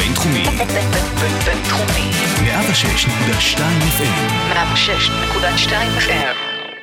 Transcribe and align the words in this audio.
הבינתחומי. 0.00 0.44
בינתחומי. 1.44 2.10
106.2 2.40 3.60
FM. 3.98 4.52
106.2 4.52 5.72
FM. 5.98 6.36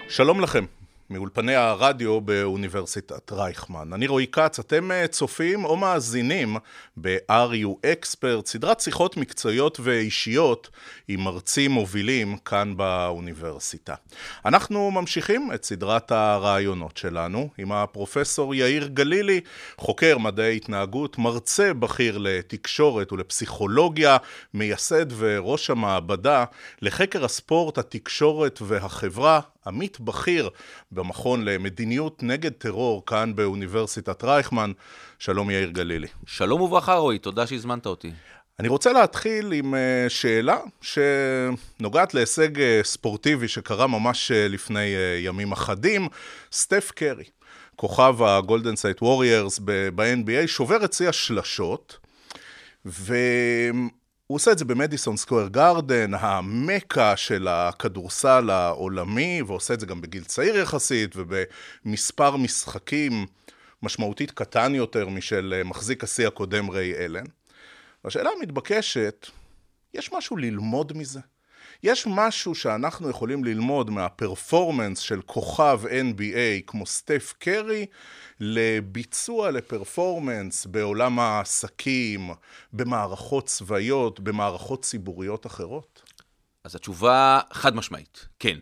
שלום 0.09 0.41
לכם, 0.41 0.65
מאולפני 1.09 1.55
הרדיו 1.55 2.21
באוניברסיטת 2.21 3.31
רייכמן. 3.31 3.94
אני 3.94 4.07
רועי 4.07 4.28
כץ, 4.28 4.60
אתם 4.60 4.92
אה, 4.92 5.07
צופים 5.07 5.65
או 5.65 5.78
מאזינים 5.78 6.57
ב-RU 6.97 7.85
Expert, 7.85 8.46
סדרת 8.46 8.79
שיחות 8.79 9.17
מקצועיות 9.17 9.79
ואישיות 9.83 10.70
עם 11.07 11.20
מרצים 11.20 11.71
מובילים 11.71 12.38
כאן 12.38 12.78
באוניברסיטה. 12.78 13.96
אנחנו 14.46 14.92
ממשיכים 14.92 15.51
את 15.53 15.65
סדרת 15.65 16.12
הרעיונות 16.12 16.98
שלנו 16.98 17.49
עם 17.58 17.71
הפרופסור 17.71 18.55
יאיר 18.55 18.88
גלילי, 18.88 19.41
חוקר 19.77 20.17
מדעי 20.17 20.55
התנהגות, 20.55 21.17
מרצה 21.17 21.73
בכיר 21.73 22.17
לתקשורת 22.17 23.11
ולפסיכולוגיה, 23.11 24.17
מייסד 24.53 25.05
וראש 25.17 25.69
המעבדה 25.69 26.45
לחקר 26.81 27.25
הספורט, 27.25 27.77
התקשורת 27.77 28.59
והחברה, 28.61 29.39
עמית 29.67 29.99
בכיר 29.99 30.49
במכון 30.91 31.45
למדיניות 31.45 32.23
נגד 32.23 32.52
טרור 32.52 33.05
כאן 33.05 33.35
באוניברסיטת 33.35 34.23
רייכמן. 34.23 34.71
שלום 35.20 35.49
יאיר 35.49 35.70
גלילי. 35.70 36.08
שלום 36.25 36.62
וברכה 36.62 36.95
רועי, 36.95 37.20
תודה 37.20 37.48
שהזמנת 37.48 37.85
אותי. 37.85 38.11
אני 38.59 38.67
רוצה 38.67 38.94
להתחיל 38.94 39.52
עם 39.52 39.75
אה, 39.75 40.05
שאלה 40.09 40.58
שנוגעת 40.81 42.13
להישג 42.13 42.61
אה, 42.61 42.80
ספורטיבי 42.84 43.48
שקרה 43.48 43.88
ממש 43.88 44.31
אה, 44.31 44.48
לפני 44.48 44.95
ימים 45.20 45.52
אחדים. 45.52 46.08
סטף 46.52 46.91
קרי, 46.95 47.23
כוכב 47.75 48.23
הגולדן 48.23 48.75
סטייט 48.75 49.02
ווריורס 49.02 49.59
ב-NBA, 49.66 50.47
שובר 50.47 50.86
את 50.86 50.94
שיא 50.94 51.09
השלשות, 51.09 51.97
ו... 52.86 53.16
הוא 54.28 54.36
עושה 54.36 54.52
את 54.52 54.58
זה 54.58 54.66
במדיסון 54.66 55.17
סקוויר 55.17 55.47
גארדן, 55.47 56.14
המקה 56.14 57.17
של 57.17 57.47
הכדורסל 57.47 58.50
העולמי, 58.50 59.42
ועושה 59.42 59.73
את 59.73 59.80
זה 59.80 59.86
גם 59.86 60.02
בגיל 60.02 60.23
צעיר 60.23 60.56
יחסית, 60.56 61.16
ובמספר 61.16 62.36
משחקים 62.36 63.25
משמעותית 63.84 64.31
קטן 64.31 64.75
יותר 64.75 65.09
משל 65.09 65.61
מחזיק 65.66 66.03
השיא 66.03 66.28
הקודם 66.28 66.69
ריי 66.69 66.95
אלן. 66.95 67.25
והשאלה 68.03 68.30
המתבקשת, 68.38 69.28
יש 69.94 70.14
משהו 70.14 70.38
ללמוד 70.38 70.94
מזה? 70.94 71.19
יש 71.83 72.08
משהו 72.09 72.56
שאנחנו 72.56 73.09
יכולים 73.09 73.44
ללמוד 73.44 73.89
מה 73.89 74.06
performance 74.06 75.00
של 75.00 75.22
כוכב 75.22 75.81
NBA 75.86 76.64
כמו 76.67 76.86
סטף 76.86 77.34
קרי 77.39 77.86
לביצוע 78.39 79.52
ל 79.52 79.61
performance 79.61 80.66
בעולם 80.66 81.19
העסקים, 81.19 82.30
במערכות 82.73 83.45
צבאיות, 83.45 84.19
במערכות 84.19 84.81
ציבוריות 84.81 85.45
אחרות? 85.45 86.03
אז 86.64 86.75
התשובה 86.75 87.39
חד 87.53 87.75
משמעית, 87.75 88.28
כן. 88.39 88.59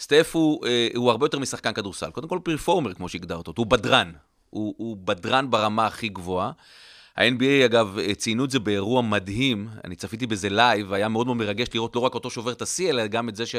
סטף 0.00 0.30
הוא, 0.32 0.66
אה, 0.66 0.88
הוא 0.94 1.10
הרבה 1.10 1.26
יותר 1.26 1.38
משחקן 1.38 1.72
כדורסל. 1.72 2.10
קודם 2.10 2.28
כל 2.28 2.38
performer, 2.44 2.94
כמו 2.94 3.08
שהגדרת 3.08 3.48
אותו, 3.48 3.62
הוא 3.62 3.70
בדרן. 3.70 4.12
הוא, 4.50 4.74
הוא 4.78 4.96
בדרן 4.96 5.50
ברמה 5.50 5.86
הכי 5.86 6.08
גבוהה. 6.08 6.52
ה-NBA, 7.18 7.64
אגב, 7.64 7.98
ציינו 8.16 8.44
את 8.44 8.50
זה 8.50 8.58
באירוע 8.58 9.02
מדהים, 9.02 9.68
אני 9.84 9.96
צפיתי 9.96 10.26
בזה 10.26 10.48
live, 10.48 10.86
והיה 10.90 11.08
מאוד 11.08 11.26
מאוד 11.26 11.36
מרגש 11.36 11.68
לראות 11.74 11.96
לא 11.96 12.00
רק 12.00 12.14
אותו 12.14 12.30
שובר 12.30 12.52
את 12.52 12.62
השיא, 12.62 12.90
אלא 12.90 13.06
גם 13.06 13.28
את 13.28 13.36
זה 13.36 13.46
ש... 13.46 13.54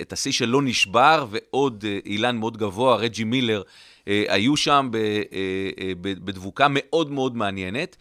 את 0.00 0.12
השיא 0.12 0.32
שלא 0.32 0.62
נשבר, 0.62 1.26
ועוד 1.30 1.84
אה, 1.88 1.98
אילן 2.04 2.36
מאוד 2.36 2.56
גבוה, 2.56 2.96
רג'י 2.96 3.24
מילר, 3.24 3.62
אה, 4.08 4.24
היו 4.28 4.56
שם 4.56 4.90
אה, 4.94 5.92
בדבוקה 6.00 6.66
מאוד 6.70 7.10
מאוד 7.10 7.36
מעניינת. 7.36 7.96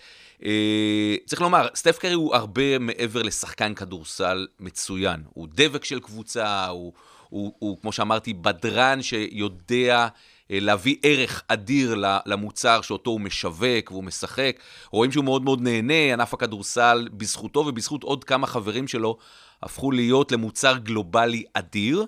צריך 1.26 1.42
לומר, 1.42 1.68
סטף 1.76 1.98
קרי 1.98 2.14
הוא 2.14 2.36
הרבה 2.36 2.80
מעבר 2.80 3.22
לשחקן 3.22 3.74
כדורסל 3.74 4.48
מצוין. 4.60 5.24
הוא 5.34 5.48
דבק 5.52 5.86
של 5.86 6.00
קבוצה, 6.00 6.68
הוא, 6.68 6.94
הוא, 7.30 7.54
הוא 7.60 7.78
כמו 7.82 7.92
שאמרתי, 7.92 8.34
בדרן 8.34 9.02
שיודע... 9.02 10.08
להביא 10.52 10.96
ערך 11.04 11.44
אדיר 11.48 11.96
למוצר 12.26 12.82
שאותו 12.82 13.10
הוא 13.10 13.22
משווק 13.22 13.92
והוא 13.92 14.04
משחק. 14.04 14.60
רואים 14.92 15.12
שהוא 15.12 15.26
מאוד 15.26 15.44
מאוד 15.44 15.62
נהנה, 15.62 16.14
ענף 16.14 16.34
הכדורסל, 16.34 17.08
בזכותו 17.14 17.60
ובזכות 17.60 18.04
עוד 18.04 18.24
כמה 18.24 18.48
חברים 18.48 18.88
שלו, 18.88 19.18
הפכו 19.64 19.92
להיות 19.92 20.32
למוצר 20.32 20.78
גלובלי 20.78 21.44
אדיר. 21.54 22.06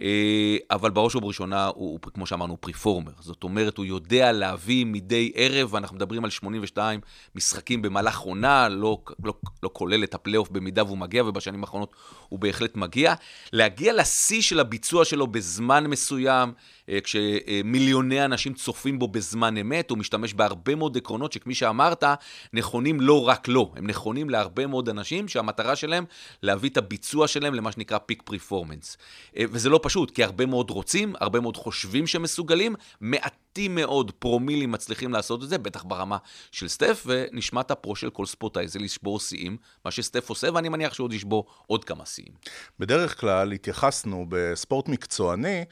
אה, 0.00 0.56
אבל 0.70 0.90
בראש 0.90 1.14
ובראשונה 1.14 1.66
הוא, 1.66 1.74
הוא, 1.74 2.12
כמו 2.14 2.26
שאמרנו, 2.26 2.60
פריפורמר. 2.60 3.12
זאת 3.20 3.44
אומרת, 3.44 3.76
הוא 3.76 3.86
יודע 3.86 4.32
להביא 4.32 4.86
מדי 4.86 5.32
ערב, 5.34 5.74
ואנחנו 5.74 5.96
מדברים 5.96 6.24
על 6.24 6.30
82 6.30 7.00
משחקים 7.34 7.82
במהלך 7.82 8.18
עונה, 8.18 8.68
לא, 8.68 8.98
לא, 9.24 9.34
לא 9.62 9.70
כולל 9.72 10.04
את 10.04 10.14
הפלייאוף 10.14 10.50
במידה 10.50 10.84
והוא 10.84 10.98
מגיע, 10.98 11.24
ובשנים 11.24 11.60
האחרונות 11.60 11.94
הוא 12.28 12.38
בהחלט 12.38 12.76
מגיע. 12.76 13.14
להגיע 13.52 13.92
לשיא 13.92 14.42
של 14.42 14.60
הביצוע 14.60 15.04
שלו 15.04 15.26
בזמן 15.26 15.86
מסוים, 15.86 16.52
אה, 16.88 16.98
כשמיליוני 17.00 18.24
אנשים 18.24 18.54
צופים 18.54 18.98
בו 18.98 19.08
בזמן 19.08 19.56
אמת, 19.56 19.90
הוא 19.90 19.98
משתמש 19.98 20.34
בהרבה 20.34 20.74
מאוד 20.74 20.96
עקרונות 20.96 21.32
שכפי 21.32 21.54
שאמרת, 21.54 22.04
נכונים 22.52 23.00
לא 23.00 23.28
רק 23.28 23.48
לו, 23.48 23.72
הם 23.76 23.86
נכונים 23.86 24.30
להרבה 24.30 24.66
מאוד 24.66 24.88
אנשים 24.88 25.28
שהמטרה 25.28 25.76
שלהם 25.76 26.04
להביא 26.42 26.70
את 26.70 26.76
הביצוע 26.76 27.28
שלהם 27.28 27.54
למה 27.54 27.72
שנקרא 27.72 27.98
פיק 27.98 28.22
פריפורמנס. 28.22 28.96
אה, 29.36 29.44
וזה 29.50 29.68
לא 29.68 29.80
פשוט, 29.84 30.10
כי 30.10 30.24
הרבה 30.24 30.46
מאוד 30.46 30.70
רוצים, 30.70 31.14
הרבה 31.20 31.40
מאוד 31.40 31.56
חושבים 31.56 32.06
שמסוגלים, 32.06 32.74
מעטים 33.00 33.74
מאוד 33.74 34.10
פרומילים 34.10 34.72
מצליחים 34.72 35.12
לעשות 35.12 35.42
את 35.42 35.48
זה, 35.48 35.58
בטח 35.58 35.82
ברמה 35.82 36.16
של 36.52 36.68
סטף, 36.68 37.06
ונשמת 37.06 37.70
הפרו 37.70 37.96
של 37.96 38.10
כל 38.10 38.26
ספורטאי 38.26 38.68
זה 38.68 38.78
לשבור 38.78 39.20
שיאים, 39.20 39.56
מה 39.84 39.90
שסטף 39.90 40.28
עושה, 40.28 40.52
ואני 40.54 40.68
מניח 40.68 40.94
שעוד 40.94 41.12
ישבור 41.12 41.46
עוד 41.66 41.84
כמה 41.84 42.06
שיאים. 42.06 42.32
בדרך 42.78 43.20
כלל 43.20 43.52
התייחסנו 43.52 44.26
בספורט 44.28 44.88
מקצועני 44.88 45.64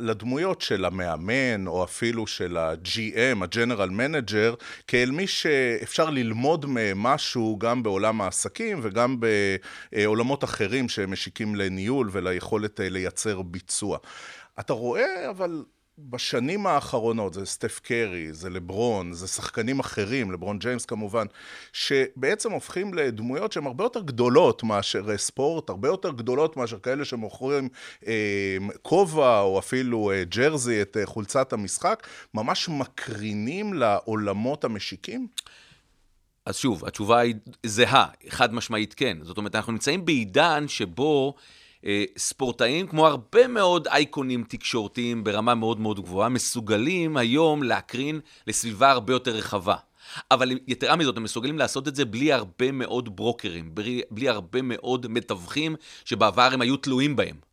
לדמויות 0.00 0.60
של 0.60 0.84
המאמן, 0.84 1.66
או 1.66 1.84
אפילו 1.84 2.26
של 2.26 2.56
ה-GM, 2.56 3.44
ה-General 3.44 3.90
Manager, 3.90 4.64
כאל 4.86 5.10
מי 5.10 5.26
שאפשר 5.26 6.10
ללמוד 6.10 6.66
משהו 6.96 7.58
גם 7.60 7.82
בעולם 7.82 8.20
העסקים 8.20 8.80
וגם 8.82 9.16
בעולמות 9.92 10.44
אחרים 10.44 10.88
שמשיקים 10.88 11.54
לניהול 11.54 12.08
וליכולת 12.12 12.80
לייצר 12.90 13.42
ביצוע. 13.42 13.98
אתה 14.60 14.72
רואה, 14.72 15.30
אבל 15.30 15.64
בשנים 15.98 16.66
האחרונות, 16.66 17.34
זה 17.34 17.46
סטף 17.46 17.80
קרי, 17.82 18.32
זה 18.32 18.50
לברון, 18.50 19.12
זה 19.12 19.28
שחקנים 19.28 19.80
אחרים, 19.80 20.32
לברון 20.32 20.58
ג'יימס 20.58 20.86
כמובן, 20.86 21.26
שבעצם 21.72 22.52
הופכים 22.52 22.94
לדמויות 22.94 23.52
שהן 23.52 23.66
הרבה 23.66 23.84
יותר 23.84 24.02
גדולות 24.02 24.62
מאשר 24.62 25.16
ספורט, 25.16 25.70
הרבה 25.70 25.88
יותר 25.88 26.10
גדולות 26.10 26.56
מאשר 26.56 26.78
כאלה 26.78 27.04
שמוכרים 27.04 27.68
אה, 28.06 28.56
כובע 28.82 29.40
או 29.40 29.58
אפילו 29.58 30.10
אה, 30.10 30.24
ג'רזי, 30.24 30.82
את 30.82 30.96
אה, 30.96 31.06
חולצת 31.06 31.52
המשחק, 31.52 32.06
ממש 32.34 32.68
מקרינים 32.68 33.74
לעולמות 33.74 34.64
המשיקים? 34.64 35.26
אז 36.46 36.56
שוב, 36.56 36.84
התשובה 36.84 37.18
היא 37.18 37.34
זהה, 37.66 38.06
חד 38.28 38.54
משמעית 38.54 38.94
כן. 38.94 39.18
זאת 39.22 39.36
אומרת, 39.36 39.54
אנחנו 39.54 39.72
נמצאים 39.72 40.04
בעידן 40.04 40.68
שבו... 40.68 41.34
אה, 41.88 42.04
ספורטאים, 42.16 42.86
כמו 42.86 43.06
הרבה 43.06 43.48
מאוד 43.48 43.88
אייקונים 43.88 44.44
תקשורתיים 44.48 45.24
ברמה 45.24 45.54
מאוד 45.54 45.80
מאוד 45.80 46.00
גבוהה, 46.00 46.28
מסוגלים 46.28 47.16
היום 47.16 47.62
להקרין 47.62 48.20
לסביבה 48.46 48.90
הרבה 48.90 49.12
יותר 49.12 49.30
רחבה. 49.30 49.76
אבל 50.30 50.50
יתרה 50.66 50.96
מזאת, 50.96 51.16
הם 51.16 51.22
מסוגלים 51.22 51.58
לעשות 51.58 51.88
את 51.88 51.96
זה 51.96 52.04
בלי 52.04 52.32
הרבה 52.32 52.72
מאוד 52.72 53.16
ברוקרים, 53.16 53.74
בלי, 53.74 54.02
בלי 54.10 54.28
הרבה 54.28 54.62
מאוד 54.62 55.06
מתווכים 55.06 55.76
שבעבר 56.04 56.48
הם 56.52 56.60
היו 56.60 56.76
תלויים 56.76 57.16
בהם. 57.16 57.47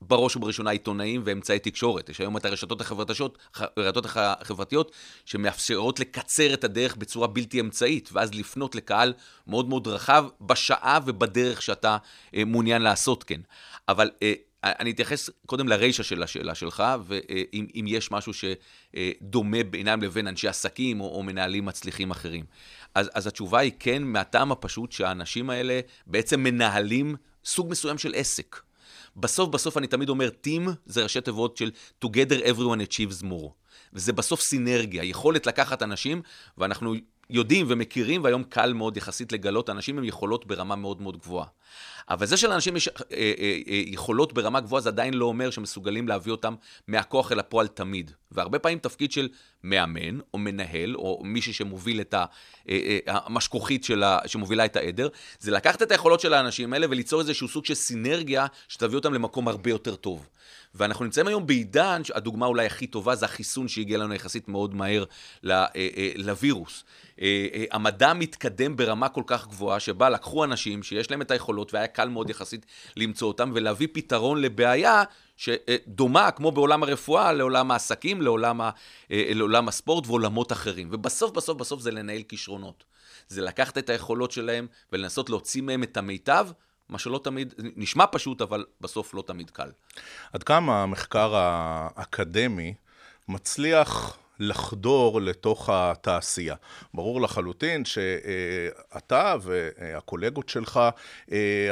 בראש 0.00 0.36
ובראשונה 0.36 0.70
עיתונאים 0.70 1.22
ואמצעי 1.24 1.58
תקשורת. 1.58 2.08
יש 2.08 2.20
היום 2.20 2.36
את 2.36 2.44
הרשתות 2.44 2.80
החברתיות, 2.80 3.38
הרשתות 3.54 4.06
החברתיות 4.16 4.92
שמאפשרות 5.24 6.00
לקצר 6.00 6.54
את 6.54 6.64
הדרך 6.64 6.96
בצורה 6.96 7.26
בלתי 7.26 7.60
אמצעית, 7.60 8.08
ואז 8.12 8.34
לפנות 8.34 8.74
לקהל 8.74 9.12
מאוד 9.46 9.68
מאוד 9.68 9.88
רחב 9.88 10.26
בשעה 10.40 10.98
ובדרך 11.06 11.62
שאתה 11.62 11.96
אה, 12.34 12.44
מעוניין 12.44 12.82
לעשות 12.82 13.24
כן. 13.24 13.40
אבל 13.88 14.10
אה, 14.22 14.32
אני 14.64 14.90
אתייחס 14.90 15.30
קודם 15.46 15.68
לרישה 15.68 16.02
של 16.02 16.22
השאלה 16.22 16.54
שלך, 16.54 16.82
ואם 17.06 17.84
יש 17.88 18.10
משהו 18.10 18.32
שדומה 18.34 19.64
בינם 19.64 20.02
לבין 20.02 20.28
אנשי 20.28 20.48
עסקים 20.48 21.00
או, 21.00 21.14
או 21.14 21.22
מנהלים 21.22 21.64
מצליחים 21.64 22.10
אחרים. 22.10 22.44
אז, 22.94 23.10
אז 23.14 23.26
התשובה 23.26 23.58
היא 23.58 23.72
כן, 23.78 24.02
מהטעם 24.02 24.52
הפשוט 24.52 24.92
שהאנשים 24.92 25.50
האלה 25.50 25.80
בעצם 26.06 26.42
מנהלים 26.42 27.16
סוג 27.44 27.70
מסוים 27.70 27.98
של 27.98 28.12
עסק. 28.16 28.67
בסוף 29.16 29.48
בסוף 29.50 29.78
אני 29.78 29.86
תמיד 29.86 30.08
אומר, 30.08 30.28
Team 30.46 30.70
זה 30.86 31.02
ראשי 31.02 31.20
תיבות 31.20 31.56
של 31.56 31.70
Together 32.04 32.42
everyone 32.42 32.92
achieves 32.92 33.24
more. 33.24 33.50
וזה 33.92 34.12
בסוף 34.12 34.40
סינרגיה, 34.40 35.04
יכולת 35.04 35.46
לקחת 35.46 35.82
אנשים, 35.82 36.22
ואנחנו 36.58 36.94
יודעים 37.30 37.66
ומכירים, 37.68 38.24
והיום 38.24 38.42
קל 38.44 38.72
מאוד 38.72 38.96
יחסית 38.96 39.32
לגלות 39.32 39.70
אנשים 39.70 39.98
עם 39.98 40.04
יכולות 40.04 40.46
ברמה 40.46 40.76
מאוד 40.76 41.02
מאוד 41.02 41.16
גבוהה. 41.16 41.46
אבל 42.10 42.26
זה 42.26 42.36
שלאנשים 42.36 42.76
יש 42.76 42.88
אה, 42.88 42.92
אה, 43.12 43.32
אה, 43.68 43.82
יכולות 43.86 44.32
ברמה 44.32 44.60
גבוהה, 44.60 44.82
זה 44.82 44.88
עדיין 44.88 45.14
לא 45.14 45.24
אומר 45.24 45.50
שמסוגלים 45.50 46.08
להביא 46.08 46.32
אותם 46.32 46.54
מהכוח 46.88 47.32
אל 47.32 47.38
הפועל 47.38 47.66
תמיד. 47.66 48.10
והרבה 48.32 48.58
פעמים 48.58 48.78
תפקיד 48.78 49.12
של 49.12 49.28
מאמן, 49.64 50.18
או 50.34 50.38
מנהל, 50.38 50.96
או 50.96 51.20
מישהו 51.24 51.54
שמוביל 51.54 52.00
את 52.00 52.14
ה- 52.14 52.24
אה, 52.68 52.98
אה, 53.08 53.18
המשכוכית 53.24 53.84
של 53.84 54.02
ה- 54.02 54.18
שמובילה 54.26 54.64
את 54.64 54.76
העדר, 54.76 55.08
זה 55.40 55.50
לקחת 55.50 55.82
את 55.82 55.90
היכולות 55.90 56.20
של 56.20 56.34
האנשים 56.34 56.72
האלה 56.72 56.86
וליצור 56.90 57.20
איזשהו 57.20 57.48
סוג 57.48 57.64
של 57.64 57.74
סינרגיה 57.74 58.46
שתביא 58.68 58.96
אותם 58.96 59.14
למקום 59.14 59.48
הרבה 59.48 59.70
יותר 59.70 59.94
טוב. 59.94 60.28
ואנחנו 60.74 61.04
נמצאים 61.04 61.26
היום 61.26 61.46
בעידן, 61.46 62.02
הדוגמה 62.14 62.46
אולי 62.46 62.66
הכי 62.66 62.86
טובה 62.86 63.14
זה 63.14 63.24
החיסון 63.24 63.68
שהגיע 63.68 63.98
לנו 63.98 64.14
יחסית 64.14 64.48
מאוד 64.48 64.74
מהר 64.74 65.04
אה, 65.50 65.66
לווירוס. 66.16 66.84
המדע 67.70 68.12
מתקדם 68.14 68.76
ברמה 68.76 69.08
כל 69.08 69.22
כך 69.26 69.46
גבוהה, 69.48 69.80
שבה 69.80 70.10
לקחו 70.10 70.44
אנשים 70.44 70.82
שיש 70.82 71.10
להם 71.10 71.22
את 71.22 71.30
היכולות, 71.30 71.74
והיה 71.74 71.86
קל 71.86 72.08
מאוד 72.08 72.30
יחסית 72.30 72.66
למצוא 72.96 73.28
אותם, 73.28 73.50
ולהביא 73.54 73.88
פתרון 73.92 74.40
לבעיה 74.42 75.02
שדומה, 75.38 76.30
כמו 76.30 76.52
בעולם 76.52 76.82
הרפואה, 76.82 77.32
לעולם 77.32 77.70
העסקים, 77.70 78.22
לעולם, 78.22 78.60
ה, 78.60 78.70
אה, 79.10 79.30
לעולם 79.34 79.68
הספורט 79.68 80.06
ועולמות 80.06 80.52
אחרים. 80.52 80.88
ובסוף, 80.92 81.30
בסוף, 81.30 81.58
בסוף 81.58 81.80
זה 81.80 81.90
לנהל 81.90 82.22
כישרונות. 82.22 82.84
זה 83.28 83.42
לקחת 83.42 83.78
את 83.78 83.90
היכולות 83.90 84.32
שלהם 84.32 84.66
ולנסות 84.92 85.30
להוציא 85.30 85.62
מהם 85.62 85.82
את 85.82 85.96
המיטב, 85.96 86.48
מה 86.88 86.98
שלא 86.98 87.20
תמיד, 87.24 87.54
נשמע 87.76 88.04
פשוט, 88.12 88.42
אבל 88.42 88.64
בסוף 88.80 89.14
לא 89.14 89.22
תמיד 89.26 89.50
קל. 89.50 89.70
עד 90.32 90.42
כמה 90.42 90.82
המחקר 90.82 91.34
האקדמי 91.36 92.74
מצליח 93.28 94.18
לחדור 94.40 95.20
לתוך 95.20 95.68
התעשייה. 95.72 96.54
ברור 96.94 97.20
לחלוטין 97.20 97.84
שאתה 97.84 99.34
והקולגות 99.40 100.48
שלך, 100.48 100.80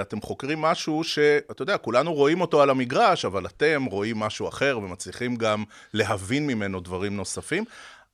אתם 0.01 0.21
חוקרים 0.21 0.61
משהו 0.61 1.05
שאתה 1.05 1.63
יודע, 1.63 1.79
כולנו 1.79 2.15
רואים 2.15 2.41
אותו 2.41 2.63
על 2.63 2.71
המגרש, 2.71 3.25
אבל 3.25 3.47
אתם 3.47 3.85
רואים 3.85 4.19
משהו 4.19 4.49
אחר 4.49 4.79
ומצליחים 4.83 5.37
גם 5.37 5.65
להבין 5.95 6.47
ממנו 6.47 6.81
דברים 6.81 7.17
נוספים. 7.17 7.65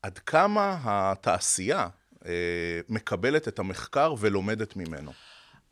עד 0.02 0.18
כמה 0.18 0.78
התעשייה 0.84 1.88
מקבלת 2.88 3.48
את 3.48 3.58
המחקר 3.58 4.14
ולומדת 4.18 4.76
ממנו? 4.76 5.12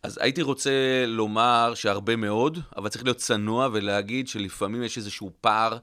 אז 0.02 0.18
הייתי 0.22 0.42
רוצה 0.42 1.04
לומר 1.06 1.72
שהרבה 1.74 2.16
מאוד, 2.16 2.58
אבל 2.76 2.88
צריך 2.88 3.04
להיות 3.04 3.16
צנוע 3.16 3.68
ולהגיד 3.72 4.28
שלפעמים 4.28 4.82
יש 4.82 4.96
איזשהו 4.98 5.30
פער 5.40 5.78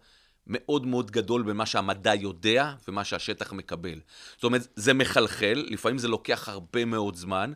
מאוד 0.50 0.86
מאוד 0.86 1.12
גדול 1.12 1.44
בין 1.44 1.56
מה 1.58 1.66
שהמדע 1.66 2.16
יודע 2.16 2.74
ומה 2.88 3.04
שהשטח 3.04 3.54
מקבל. 3.54 4.00
זאת 4.36 4.44
אומרת, 4.44 4.68
זה 4.76 4.94
מחלחל, 4.94 5.66
לפעמים 5.70 5.98
זה 5.98 6.08
לוקח 6.08 6.50
הרבה 6.50 6.86
מאוד 6.86 7.16
זמן. 7.16 7.54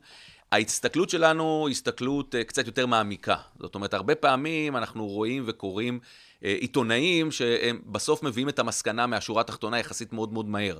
ההסתכלות 0.51 1.09
שלנו 1.09 1.63
היא 1.67 1.71
הסתכלות 1.71 2.35
קצת 2.47 2.67
יותר 2.67 2.85
מעמיקה. 2.85 3.35
זאת 3.59 3.75
אומרת, 3.75 3.93
הרבה 3.93 4.15
פעמים 4.15 4.77
אנחנו 4.77 5.07
רואים 5.07 5.43
וקוראים 5.47 5.99
עיתונאים 6.41 7.31
שהם 7.31 7.81
בסוף 7.85 8.23
מביאים 8.23 8.49
את 8.49 8.59
המסקנה 8.59 9.07
מהשורה 9.07 9.41
התחתונה 9.41 9.79
יחסית 9.79 10.13
מאוד 10.13 10.33
מאוד 10.33 10.49
מהר. 10.49 10.79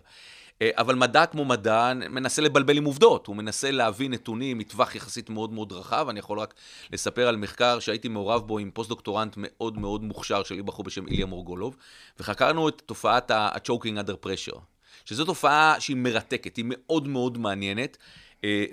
אבל 0.63 0.95
מדע 0.95 1.25
כמו 1.25 1.45
מדע 1.45 1.93
מנסה 1.93 2.41
לבלבל 2.41 2.77
עם 2.77 2.85
עובדות, 2.85 3.27
הוא 3.27 3.35
מנסה 3.35 3.71
להביא 3.71 4.09
נתונים 4.09 4.57
מטווח 4.57 4.95
יחסית 4.95 5.29
מאוד 5.29 5.53
מאוד 5.53 5.71
רחב. 5.71 6.07
אני 6.09 6.19
יכול 6.19 6.39
רק 6.39 6.53
לספר 6.91 7.27
על 7.27 7.37
מחקר 7.37 7.79
שהייתי 7.79 8.07
מעורב 8.07 8.47
בו 8.47 8.59
עם 8.59 8.71
פוסט-דוקטורנט 8.71 9.33
מאוד 9.37 9.77
מאוד 9.77 10.03
מוכשר 10.03 10.43
שלי, 10.43 10.61
בחור 10.61 10.85
בשם 10.85 11.07
איליה 11.07 11.25
מורגולוב, 11.25 11.77
וחקרנו 12.19 12.69
את 12.69 12.81
תופעת 12.85 13.31
ה 13.31 13.41
choking 13.41 14.05
under 14.05 14.25
pressure, 14.25 14.59
שזו 15.05 15.25
תופעה 15.25 15.75
שהיא 15.79 15.97
מרתקת, 15.97 16.57
היא 16.57 16.65
מאוד 16.67 17.07
מאוד 17.07 17.37
מעניינת. 17.37 17.97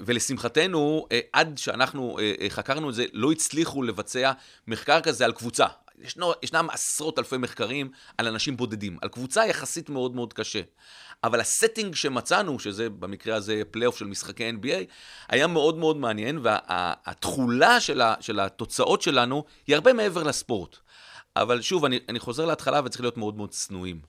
ולשמחתנו, 0.00 1.06
עד 1.32 1.58
שאנחנו 1.58 2.18
חקרנו 2.48 2.90
את 2.90 2.94
זה, 2.94 3.04
לא 3.12 3.32
הצליחו 3.32 3.82
לבצע 3.82 4.32
מחקר 4.66 5.00
כזה 5.00 5.24
על 5.24 5.32
קבוצה. 5.32 5.66
ישנו, 6.00 6.32
ישנם 6.42 6.68
עשרות 6.70 7.18
אלפי 7.18 7.36
מחקרים 7.36 7.90
על 8.18 8.28
אנשים 8.28 8.56
בודדים, 8.56 8.98
על 9.02 9.08
קבוצה 9.08 9.46
יחסית 9.46 9.88
מאוד 9.88 10.14
מאוד 10.14 10.32
קשה. 10.32 10.60
אבל 11.24 11.40
ה 11.40 11.47
setting 11.47 11.94
שמצאנו, 11.94 12.58
שזה 12.58 12.90
במקרה 12.90 13.36
הזה 13.36 13.62
פלייאוף 13.70 13.98
של 13.98 14.04
משחקי 14.04 14.50
NBA, 14.50 14.92
היה 15.28 15.46
מאוד 15.46 15.76
מאוד 15.76 15.96
מעניין, 15.96 16.38
והתחולה 16.42 17.80
של, 17.80 18.02
של 18.20 18.40
התוצאות 18.40 19.02
שלנו 19.02 19.44
היא 19.66 19.74
הרבה 19.74 19.92
מעבר 19.92 20.22
לספורט. 20.22 20.76
אבל 21.36 21.62
שוב, 21.62 21.84
אני, 21.84 21.98
אני 22.08 22.18
חוזר 22.18 22.44
להתחלה 22.44 22.80
וצריך 22.84 23.00
להיות 23.00 23.16
מאוד 23.16 23.36
מאוד 23.36 23.50
צנועים. 23.50 24.00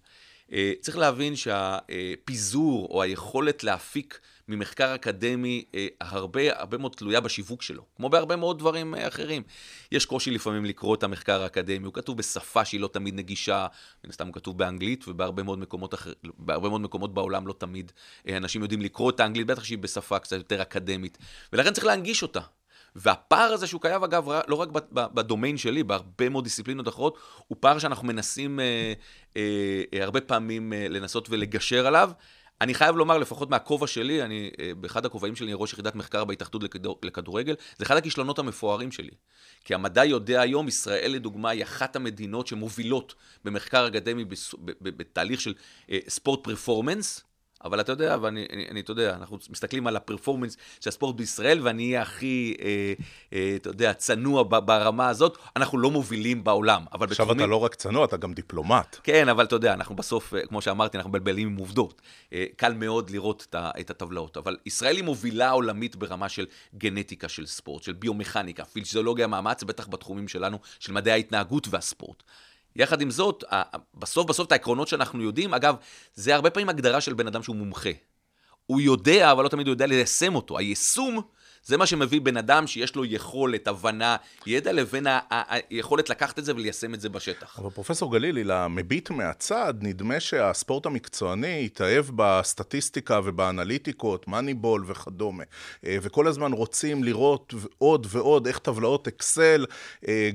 צריך 0.81 0.97
להבין 0.97 1.35
שהפיזור 1.35 2.87
או 2.91 3.01
היכולת 3.01 3.63
להפיק 3.63 4.19
ממחקר 4.49 4.95
אקדמי 4.95 5.65
הרבה, 6.01 6.59
הרבה 6.59 6.77
מאוד 6.77 6.91
תלויה 6.97 7.19
בשיווק 7.19 7.61
שלו, 7.61 7.85
כמו 7.95 8.09
בהרבה 8.09 8.35
מאוד 8.35 8.59
דברים 8.59 8.95
אחרים. 8.95 9.43
יש 9.91 10.05
קושי 10.05 10.31
לפעמים 10.31 10.65
לקרוא 10.65 10.95
את 10.95 11.03
המחקר 11.03 11.43
האקדמי, 11.43 11.85
הוא 11.85 11.93
כתוב 11.93 12.17
בשפה 12.17 12.65
שהיא 12.65 12.81
לא 12.81 12.87
תמיד 12.87 13.15
נגישה, 13.15 13.67
מן 14.03 14.09
הסתם 14.09 14.27
הוא 14.27 14.33
כתוב 14.33 14.57
באנגלית, 14.57 15.07
ובהרבה 15.07 15.43
מאוד 15.43 15.59
מקומות, 15.59 15.93
אחר, 15.93 16.13
מאוד 16.47 16.81
מקומות 16.81 17.13
בעולם 17.13 17.47
לא 17.47 17.53
תמיד 17.57 17.91
אנשים 18.29 18.61
יודעים 18.61 18.81
לקרוא 18.81 19.09
את 19.09 19.19
האנגלית, 19.19 19.47
בטח 19.47 19.63
שהיא 19.63 19.77
בשפה 19.77 20.19
קצת 20.19 20.37
יותר 20.37 20.61
אקדמית, 20.61 21.17
ולכן 21.53 21.73
צריך 21.73 21.85
להנגיש 21.85 22.23
אותה. 22.23 22.41
והפער 22.95 23.53
הזה 23.53 23.67
שהוא 23.67 23.81
קיים, 23.81 24.03
אגב, 24.03 24.29
לא 24.47 24.55
רק 24.55 24.69
בדומיין 24.91 25.57
שלי, 25.57 25.83
בהרבה 25.83 26.29
מאוד 26.29 26.43
דיסציפלינות 26.43 26.87
אחרות, 26.87 27.17
הוא 27.47 27.57
פער 27.59 27.79
שאנחנו 27.79 28.07
מנסים 28.07 28.59
אה, 28.59 28.93
אה, 29.37 30.03
הרבה 30.03 30.21
פעמים 30.21 30.73
אה, 30.73 30.87
לנסות 30.89 31.27
ולגשר 31.29 31.87
עליו. 31.87 32.11
אני 32.61 32.73
חייב 32.73 32.95
לומר, 32.95 33.17
לפחות 33.17 33.49
מהכובע 33.49 33.87
שלי, 33.87 34.23
אני, 34.23 34.51
באחד 34.77 35.05
הכובעים 35.05 35.35
שלי, 35.35 35.45
אני 35.45 35.53
ראש 35.59 35.73
יחידת 35.73 35.95
מחקר 35.95 36.25
בהתאחדות 36.25 36.63
לכדור, 36.63 36.99
לכדורגל, 37.03 37.55
זה 37.77 37.85
אחד 37.85 37.97
הכישלונות 37.97 38.39
המפוארים 38.39 38.91
שלי. 38.91 39.11
כי 39.65 39.73
המדע 39.73 40.05
יודע 40.05 40.41
היום, 40.41 40.67
ישראל 40.67 41.11
לדוגמה 41.11 41.49
היא 41.49 41.63
אחת 41.63 41.95
המדינות 41.95 42.47
שמובילות 42.47 43.15
במחקר 43.45 43.87
אקדמי 43.87 44.25
בתהליך 44.81 45.41
של 45.41 45.53
ספורט 46.09 46.43
פרפורמנס, 46.43 47.23
אבל 47.65 47.79
אתה 47.79 47.91
יודע, 47.91 48.17
ואני, 48.21 48.45
אני, 48.53 48.67
אני, 48.71 48.79
אתה 48.79 48.91
יודע, 48.91 49.15
אנחנו 49.15 49.37
מסתכלים 49.49 49.87
על 49.87 49.95
הפרפורמנס 49.95 50.57
של 50.79 50.89
הספורט 50.89 51.15
בישראל, 51.15 51.59
ואני 51.63 51.87
אהיה 51.87 52.01
הכי, 52.01 52.55
אה, 52.61 52.93
אה, 53.33 53.53
אתה 53.55 53.69
יודע, 53.69 53.93
צנוע 53.93 54.43
ברמה 54.43 55.09
הזאת, 55.09 55.37
אנחנו 55.55 55.77
לא 55.77 55.91
מובילים 55.91 56.43
בעולם. 56.43 56.85
אבל 56.93 57.07
עכשיו 57.07 57.25
בתחומים... 57.25 57.45
אתה 57.45 57.51
לא 57.51 57.55
רק 57.55 57.75
צנוע, 57.75 58.05
אתה 58.05 58.17
גם 58.17 58.33
דיפלומט. 58.33 58.97
כן, 59.03 59.29
אבל 59.29 59.45
אתה 59.45 59.55
יודע, 59.55 59.73
אנחנו 59.73 59.95
בסוף, 59.95 60.33
כמו 60.47 60.61
שאמרתי, 60.61 60.97
אנחנו 60.97 61.09
מבלבלים 61.09 61.47
עם 61.47 61.57
עובדות. 61.57 62.01
אה, 62.33 62.45
קל 62.55 62.73
מאוד 62.73 63.09
לראות 63.09 63.47
את, 63.49 63.55
את 63.79 63.89
הטבלאות, 63.89 64.37
אבל 64.37 64.57
ישראל 64.65 64.95
היא 64.95 65.03
מובילה 65.03 65.49
עולמית 65.49 65.95
ברמה 65.95 66.29
של 66.29 66.45
גנטיקה 66.75 67.29
של 67.29 67.45
ספורט, 67.45 67.83
של 67.83 67.93
ביומכניקה, 67.93 68.65
פיזיולוגיה 68.65 69.27
מאמץ, 69.27 69.63
בטח 69.63 69.87
בתחומים 69.87 70.27
שלנו, 70.27 70.59
של 70.79 70.91
מדעי 70.91 71.13
ההתנהגות 71.13 71.67
והספורט. 71.69 72.23
יחד 72.79 73.01
עם 73.01 73.11
זאת, 73.11 73.43
בסוף 73.93 74.27
בסוף 74.27 74.47
את 74.47 74.51
העקרונות 74.51 74.87
שאנחנו 74.87 75.23
יודעים, 75.23 75.53
אגב, 75.53 75.75
זה 76.13 76.35
הרבה 76.35 76.49
פעמים 76.49 76.69
הגדרה 76.69 77.01
של 77.01 77.13
בן 77.13 77.27
אדם 77.27 77.43
שהוא 77.43 77.55
מומחה. 77.55 77.89
הוא 78.65 78.81
יודע, 78.81 79.31
אבל 79.31 79.43
לא 79.43 79.49
תמיד 79.49 79.67
הוא 79.67 79.73
יודע 79.73 79.85
ליישם 79.85 80.35
אותו. 80.35 80.57
היישום 80.57 81.21
זה 81.69 81.77
מה 81.77 81.85
שמביא 81.85 82.21
בן 82.21 82.37
אדם 82.37 82.67
שיש 82.67 82.95
לו 82.95 83.05
יכולת, 83.05 83.67
הבנה, 83.67 84.15
ידע, 84.45 84.71
לבין 84.71 85.07
היכולת 85.29 86.09
לקחת 86.09 86.39
את 86.39 86.45
זה 86.45 86.55
וליישם 86.55 86.93
את 86.93 87.01
זה 87.01 87.09
בשטח. 87.09 87.59
אבל 87.59 87.69
פרופסור 87.69 88.11
גלילי, 88.11 88.43
למביט 88.43 89.09
מהצד, 89.09 89.73
נדמה 89.81 90.19
שהספורט 90.19 90.85
המקצועני 90.85 91.65
התאהב 91.65 92.05
בסטטיסטיקה 92.15 93.19
ובאנליטיקות, 93.23 94.27
מאניבול 94.27 94.83
וכדומה. 94.87 95.43
וכל 95.83 96.27
הזמן 96.27 96.51
רוצים 96.53 97.03
לראות 97.03 97.53
עוד 97.77 98.07
ועוד 98.09 98.47
איך 98.47 98.59
טבלאות 98.59 99.07
אקסל 99.07 99.65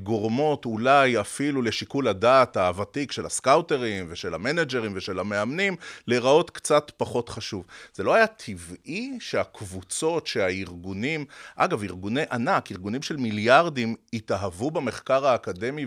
גורמות 0.03 0.65
אולי 0.65 1.21
אפילו 1.21 1.63
לשיקול 1.63 2.09
הדעת 2.09 2.57
הוותיק 2.57 3.13
של 3.13 3.27
הסקאוטרים 3.27 4.07
ושל 4.09 4.35
המנג'רים 4.35 4.93
ושל 4.95 5.19
המאמנים, 5.19 5.77
להיראות 6.07 6.51
קצת 6.51 6.91
פחות 6.97 7.29
חשוב. 7.29 7.65
זה 7.95 8.03
לא 8.03 8.15
היה 8.15 8.27
טבעי 8.27 9.17
שהקבוצות, 9.21 10.27
שהארגונים, 10.27 11.24
אגב, 11.57 11.83
ארגוני 11.83 12.23
ענק, 12.33 12.73
ארגונים 12.73 13.03
של 13.03 13.17
מיליארדים, 13.17 13.95
יתאהבו 14.13 14.71
במחקר 14.71 15.27
האקדמי 15.27 15.87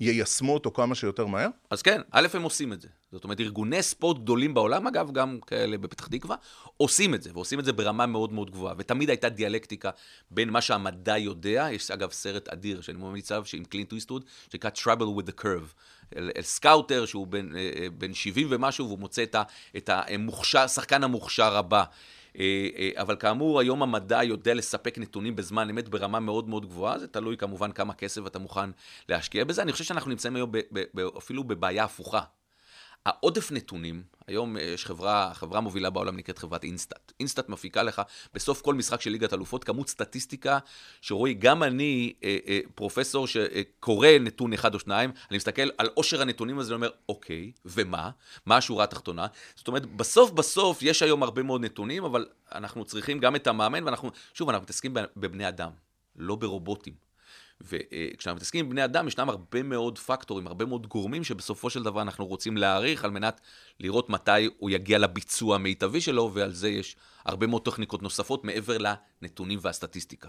ויישמו 0.00 0.54
אותו 0.54 0.70
כמה 0.70 0.94
שיותר 0.94 1.26
מהר? 1.26 1.48
אז 1.70 1.82
כן, 1.82 2.00
א', 2.10 2.26
הם 2.34 2.42
עושים 2.42 2.72
את 2.72 2.80
זה. 2.80 2.88
זאת 3.12 3.24
אומרת, 3.24 3.40
ארגוני 3.40 3.82
ספורט 3.82 4.18
גדולים 4.18 4.54
בעולם, 4.54 4.86
אגב, 4.86 5.12
גם 5.12 5.38
כאלה 5.46 5.78
בפתח 5.78 6.06
תקווה, 6.06 6.36
עושים 6.76 7.14
את 7.14 7.22
זה, 7.22 7.30
ועושים 7.34 7.60
את 7.60 7.64
זה 7.64 7.72
ברמה 7.72 8.06
מאוד 8.06 8.32
מאוד 8.32 8.50
גבוהה. 8.50 8.74
ותמיד 8.78 9.10
הייתה 9.10 9.28
דיאלקטיקה 9.28 9.90
בין 10.30 10.50
מה 10.50 10.60
שהמדע 10.60 11.18
יודע, 11.18 11.68
יש 11.72 11.90
אגב 11.90 12.12
סרט 12.12 12.48
אדיר 12.48 12.80
שאני 12.80 12.98
ממליץ 12.98 13.32
עליו, 13.32 13.44
עם 13.52 13.64
קלינט 13.64 13.92
איסטווד, 13.92 14.24
שנקרא 14.52 14.70
Trouble 14.70 15.20
with 15.20 15.26
the 15.26 15.42
Curve. 15.42 15.74
על, 16.16 16.30
על 16.36 16.42
scouter 16.42 17.06
שהוא 17.06 17.26
בן, 17.26 17.48
בן 17.98 18.14
70 18.14 18.48
ומשהו, 18.50 18.86
והוא 18.86 18.98
מוצא 18.98 19.24
את, 19.76 19.90
השחקן 20.54 21.04
המוכשר 21.04 21.56
הבא. 21.56 21.84
אבל 22.96 23.16
כאמור, 23.16 23.60
היום 23.60 23.82
המדע 23.82 24.24
יודע 24.24 24.54
לספק 24.54 24.98
נתונים 24.98 25.36
בזמן 25.36 25.70
אמת 25.70 25.88
ברמה 25.88 26.20
מאוד 26.20 26.48
מאוד 26.48 26.66
גבוהה, 26.66 26.98
זה 26.98 27.08
תלוי 27.08 27.36
כמובן 27.36 27.72
כמה 27.72 27.94
כסף 27.94 28.26
אתה 28.26 28.38
מוכן 28.38 28.70
להשקיע 29.08 29.44
בזה. 29.44 29.62
אני 29.62 29.72
חושב 29.72 29.84
שאנחנו 29.84 30.10
נמצאים 30.10 30.36
היום 30.36 30.52
אפילו 31.18 31.44
בבעיה 31.44 31.84
הפוכה. 31.84 32.20
העודף 33.06 33.52
נתונים, 33.52 34.02
היום 34.26 34.56
אה, 34.56 34.62
יש 34.62 34.86
חברה, 34.86 35.30
חברה 35.34 35.60
מובילה 35.60 35.90
בעולם 35.90 36.16
נקראת 36.16 36.38
חברת 36.38 36.64
אינסטאט. 36.64 37.12
אינסטאט 37.20 37.48
מפיקה 37.48 37.82
לך 37.82 38.02
בסוף 38.34 38.62
כל 38.62 38.74
משחק 38.74 39.00
של 39.00 39.10
ליגת 39.10 39.32
אלופות 39.32 39.64
כמות 39.64 39.88
סטטיסטיקה 39.88 40.58
שרועי, 41.00 41.34
גם 41.34 41.62
אני 41.62 42.12
אה, 42.24 42.36
אה, 42.48 42.60
פרופסור 42.74 43.26
שקורא 43.26 44.08
נתון 44.20 44.52
אחד 44.52 44.74
או 44.74 44.78
שניים, 44.78 45.10
אני 45.30 45.36
מסתכל 45.36 45.68
על 45.78 45.88
עושר 45.94 46.22
הנתונים 46.22 46.58
הזה 46.58 46.72
ואומר, 46.72 46.90
אוקיי, 47.08 47.52
ומה? 47.64 48.10
מה 48.46 48.56
השורה 48.56 48.84
התחתונה? 48.84 49.26
זאת 49.54 49.68
אומרת, 49.68 49.86
בסוף 49.86 50.30
בסוף 50.30 50.82
יש 50.82 51.02
היום 51.02 51.22
הרבה 51.22 51.42
מאוד 51.42 51.64
נתונים, 51.64 52.04
אבל 52.04 52.26
אנחנו 52.54 52.84
צריכים 52.84 53.18
גם 53.18 53.36
את 53.36 53.46
המאמן, 53.46 53.84
ואנחנו, 53.84 54.10
שוב, 54.34 54.48
אנחנו 54.48 54.62
מתעסקים 54.62 54.94
בבני 55.16 55.48
אדם, 55.48 55.70
לא 56.16 56.36
ברובוטים. 56.36 57.05
וכשאנחנו 57.60 58.36
מתעסקים 58.36 58.64
עם 58.64 58.70
בני 58.70 58.84
אדם, 58.84 59.08
ישנם 59.08 59.28
הרבה 59.28 59.62
מאוד 59.62 59.98
פקטורים, 59.98 60.46
הרבה 60.46 60.64
מאוד 60.64 60.86
גורמים 60.86 61.24
שבסופו 61.24 61.70
של 61.70 61.82
דבר 61.82 62.02
אנחנו 62.02 62.26
רוצים 62.26 62.56
להעריך 62.56 63.04
על 63.04 63.10
מנת 63.10 63.40
לראות 63.80 64.10
מתי 64.10 64.48
הוא 64.58 64.70
יגיע 64.70 64.98
לביצוע 64.98 65.54
המיטבי 65.54 66.00
שלו, 66.00 66.30
ועל 66.34 66.52
זה 66.52 66.68
יש 66.68 66.96
הרבה 67.24 67.46
מאוד 67.46 67.64
טכניקות 67.64 68.02
נוספות 68.02 68.44
מעבר 68.44 68.76
לנתונים 68.78 69.58
והסטטיסטיקה. 69.62 70.28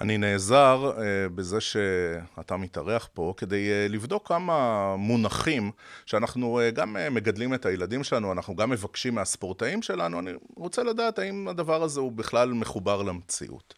אני 0.00 0.18
נעזר 0.18 0.92
uh, 0.96 1.00
בזה 1.34 1.60
שאתה 1.60 2.56
מתארח 2.56 3.08
פה 3.14 3.34
כדי 3.36 3.68
uh, 3.68 3.92
לבדוק 3.92 4.28
כמה 4.28 4.96
מונחים 4.96 5.70
שאנחנו 6.06 6.60
uh, 6.60 6.74
גם 6.74 6.96
מגדלים 7.10 7.54
את 7.54 7.66
הילדים 7.66 8.04
שלנו, 8.04 8.32
אנחנו 8.32 8.56
גם 8.56 8.70
מבקשים 8.70 9.14
מהספורטאים 9.14 9.82
שלנו, 9.82 10.18
אני 10.18 10.30
רוצה 10.56 10.82
לדעת 10.82 11.18
האם 11.18 11.48
הדבר 11.48 11.82
הזה 11.82 12.00
הוא 12.00 12.12
בכלל 12.12 12.52
מחובר 12.52 13.02
למציאות. 13.02 13.74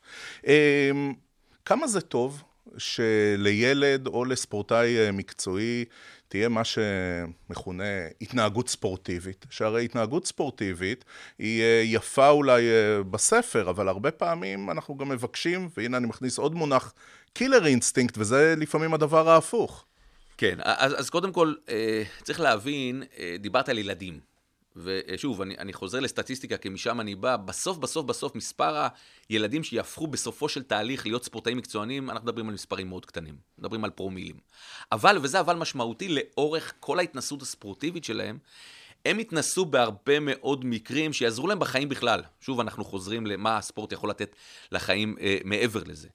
כמה 1.65 1.87
זה 1.87 2.01
טוב 2.01 2.43
שלילד 2.79 4.07
או 4.07 4.25
לספורטאי 4.25 4.99
אה, 4.99 5.13
מקצועי 5.13 5.85
תהיה 6.29 6.49
מה 6.49 6.63
שמכונה 6.65 7.85
התנהגות 8.21 8.69
ספורטיבית, 8.69 9.47
שהרי 9.51 9.85
התנהגות 9.85 10.27
ספורטיבית 10.27 11.05
היא 11.39 11.63
אה, 11.63 11.83
יפה 11.85 12.29
אולי 12.29 12.69
אה, 12.69 13.03
בספר, 13.03 13.71
אבל 13.71 13.89
הרבה 13.89 14.11
פעמים 14.11 14.71
אנחנו 14.71 14.97
גם 14.97 15.09
מבקשים, 15.09 15.69
והנה 15.77 15.97
אני 15.97 16.07
מכניס 16.07 16.39
עוד 16.39 16.55
מונח, 16.55 16.95
killer 17.33 17.67
instinct, 17.67 18.19
וזה 18.19 18.55
לפעמים 18.57 18.95
הדבר 18.95 19.29
ההפוך. 19.29 19.85
כן, 20.37 20.59
אז, 20.63 21.01
אז 21.01 21.11
קודם 21.11 21.33
כל, 21.33 21.55
צריך 22.23 22.41
להבין, 22.41 23.03
דיברת 23.39 23.69
על 23.69 23.79
ילדים. 23.79 24.21
ושוב, 24.83 25.43
אני, 25.43 25.55
אני 25.59 25.73
חוזר 25.73 26.01
לסטטיסטיקה, 26.01 26.57
כי 26.57 26.69
משם 26.69 27.01
אני 27.01 27.15
בא, 27.15 27.37
בסוף, 27.37 27.79
בסוף, 27.79 28.07
בסוף, 28.07 28.35
מספר 28.35 28.87
הילדים 29.29 29.65
שיהפכו 29.65 30.07
בסופו 30.07 30.49
של 30.49 30.63
תהליך 30.63 31.07
להיות 31.07 31.25
ספורטאים 31.25 31.57
מקצוענים, 31.57 32.11
אנחנו 32.11 32.25
מדברים 32.27 32.49
על 32.49 32.55
מספרים 32.55 32.89
מאוד 32.89 33.07
קטנים, 33.07 33.37
מדברים 33.59 33.85
על 33.85 33.91
פרומילים. 33.91 34.37
אבל, 34.93 35.19
וזה 35.23 35.41
אבל 35.41 35.57
משמעותי, 35.57 36.09
לאורך 36.09 36.73
כל 36.81 36.99
ההתנסות 36.99 37.43
הספורטיבית 37.43 38.05
שלהם, 38.05 38.39
הם 39.07 39.19
התנסו 39.19 39.65
בהרבה 39.65 40.21
מאוד 40.21 40.65
מקרים 40.65 41.13
שיעזרו 41.13 41.47
להם 41.47 41.59
בחיים 41.59 41.89
בכלל. 41.89 42.23
שוב, 42.41 42.61
אנחנו 42.61 42.85
חוזרים 42.85 43.27
למה 43.27 43.57
הספורט 43.57 43.93
יכול 43.93 44.11
לתת 44.11 44.37
לחיים 44.73 45.17
אה, 45.21 45.39
מעבר 45.45 45.83
לזה. 45.87 46.09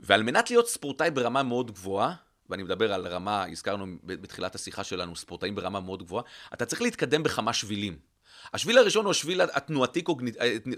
ועל 0.00 0.22
מנת 0.22 0.50
להיות 0.50 0.68
ספורטאי 0.68 1.10
ברמה 1.10 1.42
מאוד 1.42 1.70
גבוהה, 1.70 2.14
ואני 2.52 2.62
מדבר 2.62 2.92
על 2.92 3.06
רמה, 3.06 3.44
הזכרנו 3.50 3.86
בתחילת 4.04 4.54
השיחה 4.54 4.84
שלנו, 4.84 5.16
ספורטאים 5.16 5.54
ברמה 5.54 5.80
מאוד 5.80 6.02
גבוהה, 6.02 6.24
אתה 6.54 6.66
צריך 6.66 6.82
להתקדם 6.82 7.22
בכמה 7.22 7.52
שבילים. 7.52 8.11
השביל 8.54 8.78
הראשון 8.78 9.04
הוא 9.04 9.10
השביל 9.10 9.40
התנועתי, 9.40 10.02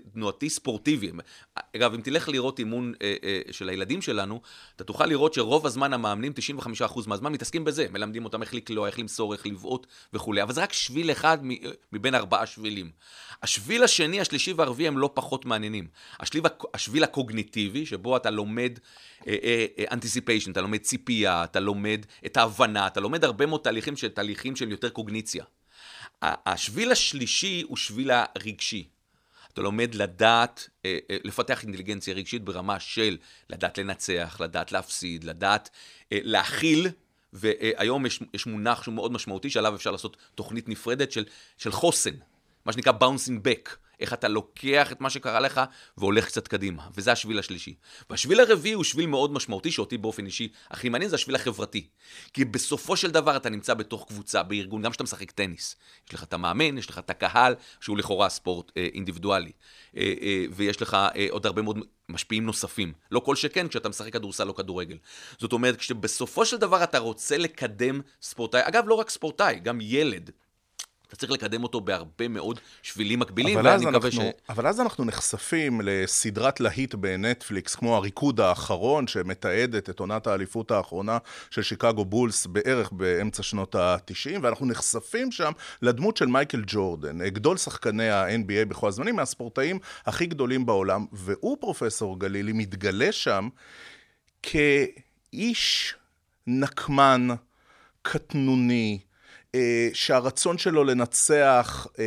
התנועתי 0.06 0.50
ספורטיבי. 0.50 1.12
אגב, 1.76 1.94
אם 1.94 2.00
תלך 2.00 2.28
לראות 2.28 2.59
אימון 2.59 2.92
אה, 3.02 3.14
אה, 3.25 3.40
של 3.52 3.68
הילדים 3.68 4.02
שלנו, 4.02 4.40
אתה 4.76 4.85
תוכל 4.85 5.06
לראות 5.06 5.35
שרוב 5.35 5.66
הזמן 5.66 5.92
המאמנים, 5.92 6.33
95% 6.80 7.00
מהזמן, 7.06 7.33
מתעסקים 7.33 7.64
בזה. 7.64 7.87
מלמדים 7.90 8.25
אותם 8.25 8.42
איך 8.42 8.54
לקלוע, 8.54 8.87
איך 8.87 8.99
למסור, 8.99 9.33
איך 9.33 9.47
לבעוט 9.47 9.87
וכולי. 10.12 10.42
אבל 10.42 10.52
זה 10.52 10.62
רק 10.62 10.73
שביל 10.73 11.11
אחד 11.11 11.38
מבין 11.92 12.14
ארבעה 12.14 12.47
שבילים. 12.47 12.90
השביל 13.42 13.85
השני, 13.85 14.21
השלישי 14.21 14.52
והרביעי 14.52 14.88
הם 14.88 14.99
לא 14.99 15.11
פחות 15.14 15.44
מעניינים. 15.44 15.87
השביל, 16.21 16.42
השביל 16.75 17.04
הקוגניטיבי, 17.04 17.87
שבו 17.87 18.16
אתה 18.16 18.30
לומד 18.30 18.78
uh, 19.21 19.25
uh, 19.25 19.94
אתה 20.50 20.61
לומד 20.61 20.80
ציפייה, 20.80 21.44
אתה 21.44 21.61
לומד 21.61 22.06
את 22.26 22.37
ההבנה, 22.37 22.87
אתה 22.87 23.00
לומד 23.00 23.25
הרבה 23.25 23.47
מאוד 23.47 23.61
תהליכים 23.61 23.94
תהליכים 24.14 24.56
של 24.56 24.71
יותר 24.71 24.88
קוגניציה. 24.88 25.44
השביל 26.23 26.92
השלישי 26.92 27.62
הוא 27.68 27.76
שביל 27.76 28.11
הרגשי. 28.11 28.88
אתה 29.52 29.62
לומד 29.62 29.94
לדעת, 29.94 30.68
אה, 30.85 30.99
אה, 31.11 31.16
לפתח 31.25 31.62
אינטליגנציה 31.62 32.14
רגשית 32.14 32.44
ברמה 32.44 32.80
של 32.80 33.16
לדעת 33.50 33.78
לנצח, 33.78 34.37
לדעת 34.40 34.73
להפסיד, 34.73 35.25
לדעת 35.25 35.71
אה, 36.12 36.18
להכיל, 36.23 36.88
והיום 37.33 38.06
יש, 38.06 38.21
יש 38.35 38.47
מונח 38.47 38.83
שהוא 38.83 38.94
מאוד 38.94 39.12
משמעותי, 39.12 39.50
שעליו 39.50 39.75
אפשר 39.75 39.90
לעשות 39.90 40.16
תוכנית 40.35 40.68
נפרדת 40.68 41.12
של, 41.12 41.25
של 41.59 41.73
חוסן, 41.73 42.14
מה 42.64 42.73
שנקרא 42.73 42.92
bouncing 43.00 43.47
back. 43.47 43.76
איך 44.00 44.12
אתה 44.12 44.28
לוקח 44.28 44.92
את 44.92 45.00
מה 45.00 45.10
שקרה 45.10 45.40
לך 45.40 45.60
והולך 45.98 46.26
קצת 46.26 46.48
קדימה, 46.48 46.82
וזה 46.94 47.12
השביל 47.12 47.38
השלישי. 47.38 47.74
והשביל 48.10 48.40
הרביעי 48.40 48.74
הוא 48.74 48.84
שביל 48.84 49.06
מאוד 49.06 49.32
משמעותי, 49.32 49.70
שאותי 49.70 49.98
באופן 49.98 50.26
אישי 50.26 50.48
הכי 50.70 50.88
מעניין, 50.88 51.10
זה 51.10 51.16
השביל 51.16 51.36
החברתי. 51.36 51.88
כי 52.32 52.44
בסופו 52.44 52.96
של 52.96 53.10
דבר 53.10 53.36
אתה 53.36 53.50
נמצא 53.50 53.74
בתוך 53.74 54.06
קבוצה, 54.08 54.42
בארגון, 54.42 54.82
גם 54.82 54.90
כשאתה 54.90 55.04
משחק 55.04 55.30
טניס. 55.30 55.76
יש 56.08 56.14
לך 56.14 56.22
את 56.22 56.32
המאמן, 56.32 56.78
יש 56.78 56.90
לך 56.90 56.98
את 56.98 57.10
הקהל, 57.10 57.54
שהוא 57.80 57.98
לכאורה 57.98 58.28
ספורט 58.28 58.72
אה, 58.76 58.88
אינדיבידואלי. 58.94 59.52
אה, 59.96 60.14
אה, 60.22 60.44
ויש 60.50 60.82
לך 60.82 60.94
אה, 60.94 61.26
עוד 61.30 61.46
הרבה 61.46 61.62
מאוד 61.62 61.78
משפיעים 62.08 62.46
נוספים. 62.46 62.92
לא 63.10 63.20
כל 63.20 63.36
שכן 63.36 63.68
כשאתה 63.68 63.88
משחק 63.88 64.12
כדורסל 64.12 64.48
או 64.48 64.54
כדורגל. 64.54 64.96
זאת 65.38 65.52
אומרת, 65.52 65.76
כשבסופו 65.76 66.46
של 66.46 66.56
דבר 66.56 66.84
אתה 66.84 66.98
רוצה 66.98 67.38
לקדם 67.38 68.00
ספורטאי, 68.22 68.60
אגב, 68.64 68.84
לא 68.88 68.94
רק 68.94 69.10
ספורטאי, 69.10 69.60
גם 69.60 69.78
ילד. 69.80 70.30
אתה 71.08 71.16
צריך 71.16 71.32
לקדם 71.32 71.62
אותו 71.62 71.80
בהרבה 71.80 72.28
מאוד 72.28 72.61
שבילים 72.82 73.18
מקבילים, 73.18 73.58
ואני 73.64 73.87
מקווה 73.87 74.11
ש... 74.11 74.18
אבל 74.49 74.66
אז 74.66 74.80
אנחנו 74.80 75.04
נחשפים 75.04 75.80
לסדרת 75.84 76.61
להיט 76.61 76.94
בנטפליקס, 76.94 77.75
כמו 77.75 77.96
הריקוד 77.96 78.40
האחרון, 78.40 79.06
שמתעדת 79.06 79.90
את 79.90 80.00
עונת 80.00 80.26
האליפות 80.26 80.70
האחרונה 80.70 81.18
של 81.50 81.62
שיקגו 81.62 82.04
בולס 82.04 82.46
בערך 82.46 82.92
באמצע 82.92 83.42
שנות 83.42 83.75
ה-90, 83.75 84.38
ואנחנו 84.42 84.66
נחשפים 84.66 85.32
שם 85.32 85.52
לדמות 85.82 86.16
של 86.16 86.26
מייקל 86.26 86.62
ג'ורדן, 86.66 87.28
גדול 87.28 87.56
שחקני 87.56 88.11
ה-NBA 88.11 88.64
בכל 88.68 88.88
הזמנים, 88.88 89.16
מהספורטאים 89.16 89.78
הכי 90.06 90.26
גדולים 90.26 90.66
בעולם, 90.66 91.06
והוא, 91.12 91.56
פרופסור 91.61 92.20
גלילי, 92.20 92.52
מתגלה 92.52 93.12
שם 93.12 93.49
כאיש 94.42 95.94
נקמן, 96.46 97.28
קטנוני, 98.02 98.99
שהרצון 99.92 100.58
שלו 100.58 100.84
לנצח 100.84 101.87
אה, 101.99 102.04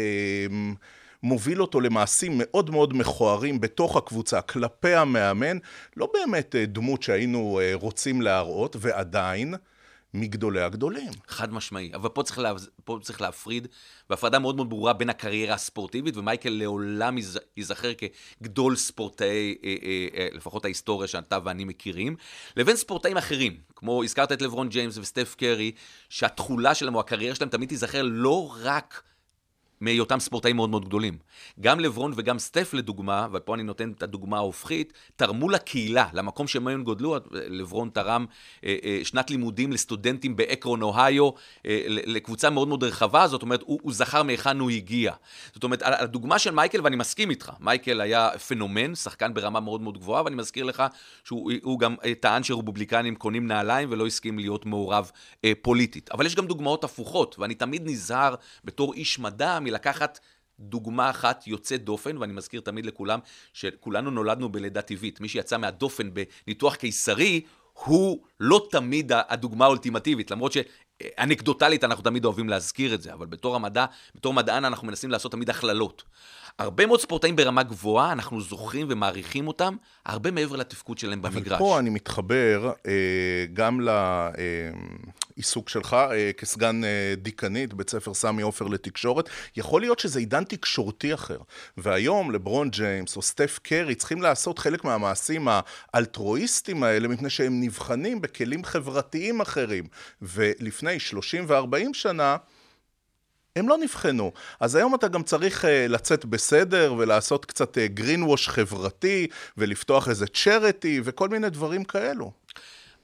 מוביל 1.24 1.62
אותו 1.62 1.82
למעשים 1.82 2.32
מאוד 2.38 2.70
מאוד 2.70 2.98
מכוערים 2.98 3.62
בתוך 3.62 3.98
הקבוצה, 3.98 4.42
כלפי 4.42 4.94
המאמן, 4.94 5.58
לא 5.98 6.10
באמת 6.13 6.56
אה, 6.56 6.66
דמות 6.66 7.04
שהיינו 7.04 7.60
רוצים 7.74 8.22
להראות, 8.22 8.75
ועדיין 8.80 9.56
מגדולי 10.14 10.62
הגדולים. 10.62 11.12
חד 11.28 11.54
משמעי, 11.54 11.92
אבל 11.96 12.10
פה 12.10 12.24
צריך, 12.24 12.40
לה, 12.40 12.54
פה 12.84 13.00
צריך 13.02 13.22
להפריד, 13.22 13.68
והפרדה 14.10 14.40
מאוד 14.40 14.56
מאוד 14.56 14.70
ברורה 14.70 14.94
בין 14.94 15.10
הקריירה 15.10 15.54
הספורטיבית, 15.54 16.18
ומייקל 16.18 16.50
לעולם 16.50 17.16
ייזכר 17.58 17.92
כגדול 18.42 18.76
ספורטאי, 18.76 19.56
אה, 19.64 19.76
אה, 19.84 20.08
אה, 20.18 20.28
לפחות 20.32 20.66
ההיסטוריה 20.66 21.08
שאתה 21.08 21.38
ואני 21.44 21.64
מכירים, 21.64 22.16
לבין 22.58 22.76
ספורטאים 22.76 23.18
אחרים, 23.18 23.58
כמו 23.76 24.04
הזכרת 24.04 24.32
את 24.32 24.42
לברון 24.42 24.70
ג'יימס 24.70 24.98
וסטף 24.98 25.36
קרי, 25.38 25.72
שהתכולה 26.10 26.76
שלהם 26.76 26.96
או 26.96 27.00
הקריירה 27.00 27.36
שלהם 27.36 27.50
תמיד 27.50 27.70
תיזכר 27.70 28.02
לא 28.04 28.56
רק 28.62 29.04
מהיותם 29.81 30.19
ספורטאים 30.19 30.55
מאוד 30.55 30.69
מאוד 30.69 30.86
גדולים. 30.86 31.17
גם 31.60 31.79
לברון 31.79 32.13
וגם 32.15 32.39
סטף 32.39 32.74
לדוגמה, 32.74 33.27
ופה 33.34 33.55
אני 33.55 33.63
נותן 33.63 33.91
את 33.91 34.03
הדוגמה 34.03 34.38
ההופכית, 34.38 34.93
תרמו 35.15 35.50
לקהילה, 35.50 36.07
למקום 36.13 36.48
שהם 36.48 36.67
היו 36.67 36.84
גודלו, 36.84 37.15
לברון 37.31 37.89
תרם 37.89 38.25
אה, 38.63 38.75
אה, 38.84 39.00
שנת 39.03 39.29
לימודים 39.29 39.72
לסטודנטים 39.72 40.36
באקרון, 40.36 40.81
אוהיו, 40.81 41.29
אה, 41.65 41.84
לקבוצה 41.88 42.50
מאוד 42.50 42.67
מאוד 42.67 42.84
רחבה, 42.84 43.27
זאת 43.27 43.41
אומרת, 43.41 43.62
הוא, 43.62 43.79
הוא 43.81 43.93
זכר 43.93 44.24
מהיכן 44.24 44.60
הוא 44.60 44.69
הגיע. 44.69 45.13
זאת 45.53 45.63
אומרת, 45.63 45.81
הדוגמה 45.84 46.39
של 46.39 46.51
מייקל, 46.51 46.81
ואני 46.84 46.96
מסכים 46.96 47.29
איתך, 47.29 47.51
מייקל 47.60 48.01
היה 48.01 48.29
פנומן, 48.48 48.96
שחקן 48.96 49.34
ברמה 49.34 49.60
מאוד 49.60 49.81
מאוד 49.81 49.98
גבוהה, 49.98 50.24
ואני 50.24 50.36
מזכיר 50.36 50.63
לך 50.63 50.84
שהוא 51.24 51.79
גם 51.79 51.96
טען 52.19 52.43
שרובובליקנים 52.43 53.15
קונים 53.15 53.48
נעליים 53.48 53.91
ולא 53.91 54.07
הסכים 54.07 54.39
להיות 54.39 54.65
מעורב 54.65 55.12
אה, 55.46 55.51
פוליטית. 55.62 56.10
אבל 56.12 56.25
יש 56.25 56.36
גם 56.36 56.48
דוגמאות 56.48 56.84
הפוכות, 56.84 57.36
ואני 57.39 57.55
תמיד 57.55 57.81
נזהר 57.86 58.36
בתור 58.63 58.93
איש 58.93 59.19
מדע, 59.19 59.60
מלקחת 59.70 60.20
דוגמה 60.60 61.10
אחת 61.10 61.48
יוצאת 61.48 61.84
דופן, 61.84 62.18
ואני 62.18 62.34
מזכיר 62.34 62.62
תמיד 62.62 62.86
לכולם 62.86 63.20
שכולנו 63.54 64.12
נולדנו 64.12 64.50
בלידה 64.50 64.82
טבעית. 64.82 65.22
מי 65.22 65.30
שיצא 65.30 65.58
מהדופן 65.58 66.10
בניתוח 66.14 66.76
קיסרי, 66.76 67.42
הוא 67.74 68.24
לא 68.40 68.68
תמיד 68.72 69.12
הדוגמה 69.16 69.66
האולטימטיבית, 69.66 70.32
למרות 70.32 70.52
שאנקדוטלית 70.52 71.84
אנחנו 71.84 72.04
תמיד 72.04 72.26
אוהבים 72.26 72.50
להזכיר 72.50 72.94
את 72.94 73.02
זה, 73.02 73.14
אבל 73.14 73.26
בתור 73.26 73.56
המדע, 73.56 73.86
בתור 74.16 74.34
מדען 74.34 74.66
אנחנו 74.66 74.88
מנסים 74.88 75.12
לעשות 75.12 75.32
תמיד 75.32 75.50
הכללות. 75.50 76.04
הרבה 76.60 76.86
מאוד 76.86 77.02
ספורטאים 77.02 77.36
ברמה 77.36 77.64
גבוהה, 77.64 78.12
אנחנו 78.12 78.42
זוכרים 78.42 78.88
ומעריכים 78.90 79.48
אותם, 79.48 79.76
הרבה 80.06 80.32
מעבר 80.32 80.56
לתפקוד 80.56 80.98
שלהם 80.98 81.22
במגרש. 81.22 81.48
אבל 81.48 81.58
פה 81.58 81.80
אני 81.80 81.90
מתחבר 81.90 82.72
אה, 82.88 83.46
גם 83.54 83.80
לעיסוק 85.38 85.70
שלך 85.70 85.94
אה, 85.94 86.32
כסגן 86.38 86.84
אה, 86.84 87.14
דיקנית 87.18 87.74
בית 87.74 87.90
ספר 87.90 88.14
סמי 88.14 88.42
עופר 88.42 88.68
לתקשורת. 88.68 89.30
יכול 89.56 89.82
להיות 89.82 90.00
שזה 90.00 90.20
עידן 90.20 90.44
תקשורתי 90.44 91.14
אחר. 91.14 91.38
והיום 91.78 92.32
לברון 92.32 92.70
ג'יימס 92.70 93.18
או 93.18 93.22
סטף 93.22 93.60
קרי 93.64 93.96
צריכים 93.96 94.22
לעשות 94.22 94.60
חלק 94.60 94.84
מהמעשים 94.84 95.48
האלטרואיסטים 95.94 96.84
האלה, 96.84 97.08
מפני 97.08 97.30
שהם 97.30 97.62
נבחנים 97.62 98.22
בכלים 98.22 98.64
חברתיים 98.64 99.42
אחרים. 99.42 99.88
ולפני 100.22 101.00
30 101.00 101.46
ו-40 101.48 101.94
שנה, 101.94 102.38
הם 103.58 103.70
לא 103.70 103.78
נבחנו. 103.78 104.32
אז 104.60 104.76
היום 104.76 104.96
אתה 104.96 105.08
גם 105.08 105.24
צריך 105.24 105.66
uh, 105.66 105.68
לצאת 105.90 106.26
בסדר 106.26 106.94
ולעשות 106.98 107.46
קצת 107.46 107.78
uh, 107.78 108.20
ווש 108.20 108.50
חברתי 108.50 109.28
ולפתוח 109.58 110.10
איזה 110.10 110.26
צ'רטי 110.28 111.02
וכל 111.04 111.30
מיני 111.30 111.50
דברים 111.50 111.84
כאלו. 111.84 112.32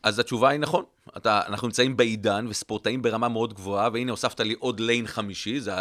אז 0.03 0.19
התשובה 0.19 0.49
היא 0.49 0.59
נכון. 0.59 0.83
אתה, 1.17 1.41
אנחנו 1.47 1.67
נמצאים 1.67 1.97
בעידן 1.97 2.45
וספורטאים 2.49 3.01
ברמה 3.01 3.29
מאוד 3.29 3.53
גבוהה, 3.53 3.89
והנה 3.93 4.11
הוספת 4.11 4.39
לי 4.39 4.55
עוד 4.59 4.79
ליין 4.79 5.07
חמישי, 5.07 5.59
זה 5.59 5.71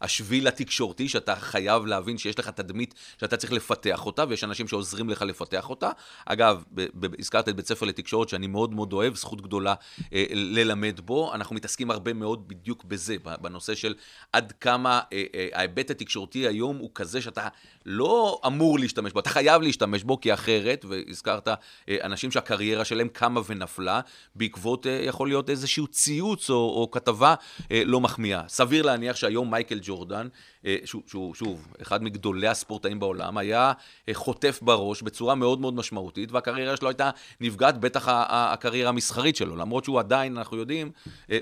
השביל 0.00 0.48
התקשורתי, 0.48 1.08
שאתה 1.08 1.36
חייב 1.36 1.86
להבין 1.86 2.18
שיש 2.18 2.38
לך 2.38 2.48
תדמית 2.48 2.94
שאתה 3.20 3.36
צריך 3.36 3.52
לפתח 3.52 4.06
אותה, 4.06 4.24
ויש 4.28 4.44
אנשים 4.44 4.68
שעוזרים 4.68 5.10
לך 5.10 5.22
לפתח 5.22 5.70
אותה. 5.70 5.90
אגב, 6.26 6.64
הזכרת 7.18 7.48
את 7.48 7.56
בית 7.56 7.66
ספר 7.66 7.86
לתקשורת, 7.86 8.28
שאני 8.28 8.46
מאוד 8.46 8.74
מאוד 8.74 8.92
אוהב, 8.92 9.14
זכות 9.14 9.40
גדולה 9.40 9.74
אה, 10.12 10.24
ללמד 10.32 11.00
בו. 11.00 11.34
אנחנו 11.34 11.56
מתעסקים 11.56 11.90
הרבה 11.90 12.12
מאוד 12.12 12.48
בדיוק 12.48 12.84
בזה, 12.84 13.16
בנושא 13.40 13.74
של 13.74 13.94
עד 14.32 14.52
כמה 14.60 15.00
אה, 15.12 15.24
אה, 15.34 15.48
ההיבט 15.52 15.90
התקשורתי 15.90 16.38
היום 16.38 16.76
הוא 16.76 16.90
כזה 16.94 17.22
שאתה 17.22 17.48
לא 17.86 18.40
אמור 18.46 18.78
להשתמש 18.78 19.12
בו, 19.12 19.20
אתה 19.20 19.30
חייב 19.30 19.62
להשתמש 19.62 20.02
בו, 20.02 20.20
כי 20.20 20.34
אחרת, 20.34 20.84
והזכרת 20.88 21.48
אה, 21.48 21.54
אנשים 22.02 22.30
שהקריירה 22.30 22.84
שלהם 22.84 23.08
קמה 23.08 23.40
ונפלה, 23.46 24.00
בעקבות, 24.46 24.86
אה, 24.86 25.00
יכול 25.04 25.28
להיות 25.28 25.50
איזשהו 25.50 25.86
ציוץ 25.86 26.50
או, 26.50 26.54
או 26.54 26.90
כתבה 26.90 27.34
אה, 27.70 27.82
לא 27.84 28.00
מחמיאה. 28.00 28.42
סביר 28.48 28.82
להניח 28.82 29.16
שהיום 29.16 29.50
מייקל 29.50 29.78
ג'ורדן, 29.82 30.28
שהוא, 30.84 31.02
שהוא, 31.06 31.34
שוב, 31.34 31.66
אחד 31.82 32.02
מגדולי 32.02 32.48
הספורטאים 32.48 33.00
בעולם, 33.00 33.38
היה 33.38 33.72
חוטף 34.12 34.58
בראש 34.62 35.02
בצורה 35.02 35.34
מאוד 35.34 35.60
מאוד 35.60 35.74
משמעותית, 35.74 36.32
והקריירה 36.32 36.76
שלו 36.76 36.88
הייתה 36.88 37.10
נפגעת, 37.40 37.80
בטח 37.80 38.04
הקריירה 38.08 38.88
המסחרית 38.88 39.36
שלו, 39.36 39.56
למרות 39.56 39.84
שהוא 39.84 39.98
עדיין, 39.98 40.36
אנחנו 40.36 40.56
יודעים, 40.56 40.90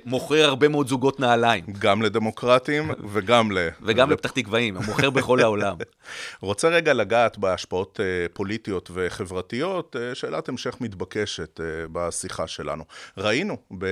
מוכר 0.05 0.45
הרבה 0.45 0.69
מאוד 0.69 0.89
זוגות 0.89 1.21
נעליים. 1.21 1.65
גם 1.79 2.03
לדמוקרטים 2.03 2.91
וגם 3.13 3.53
ל... 3.53 3.69
וגם 3.83 4.11
לפתח 4.11 4.31
תקוואים, 4.31 4.77
הוא 4.77 4.85
מוכר 4.85 5.11
בכל 5.11 5.41
העולם. 5.41 5.77
רוצה 6.41 6.69
רגע 6.69 6.95
לגעת 6.95 7.39
בהשפעות 7.39 8.01
פוליטיות 8.33 8.91
וחברתיות, 8.95 9.97
שאלת 10.15 10.49
המשך 10.49 10.77
מתבקשת 10.81 11.61
בשיחה 11.93 12.47
שלנו. 12.47 12.85
ראינו 13.19 13.57
ב... 13.79 13.87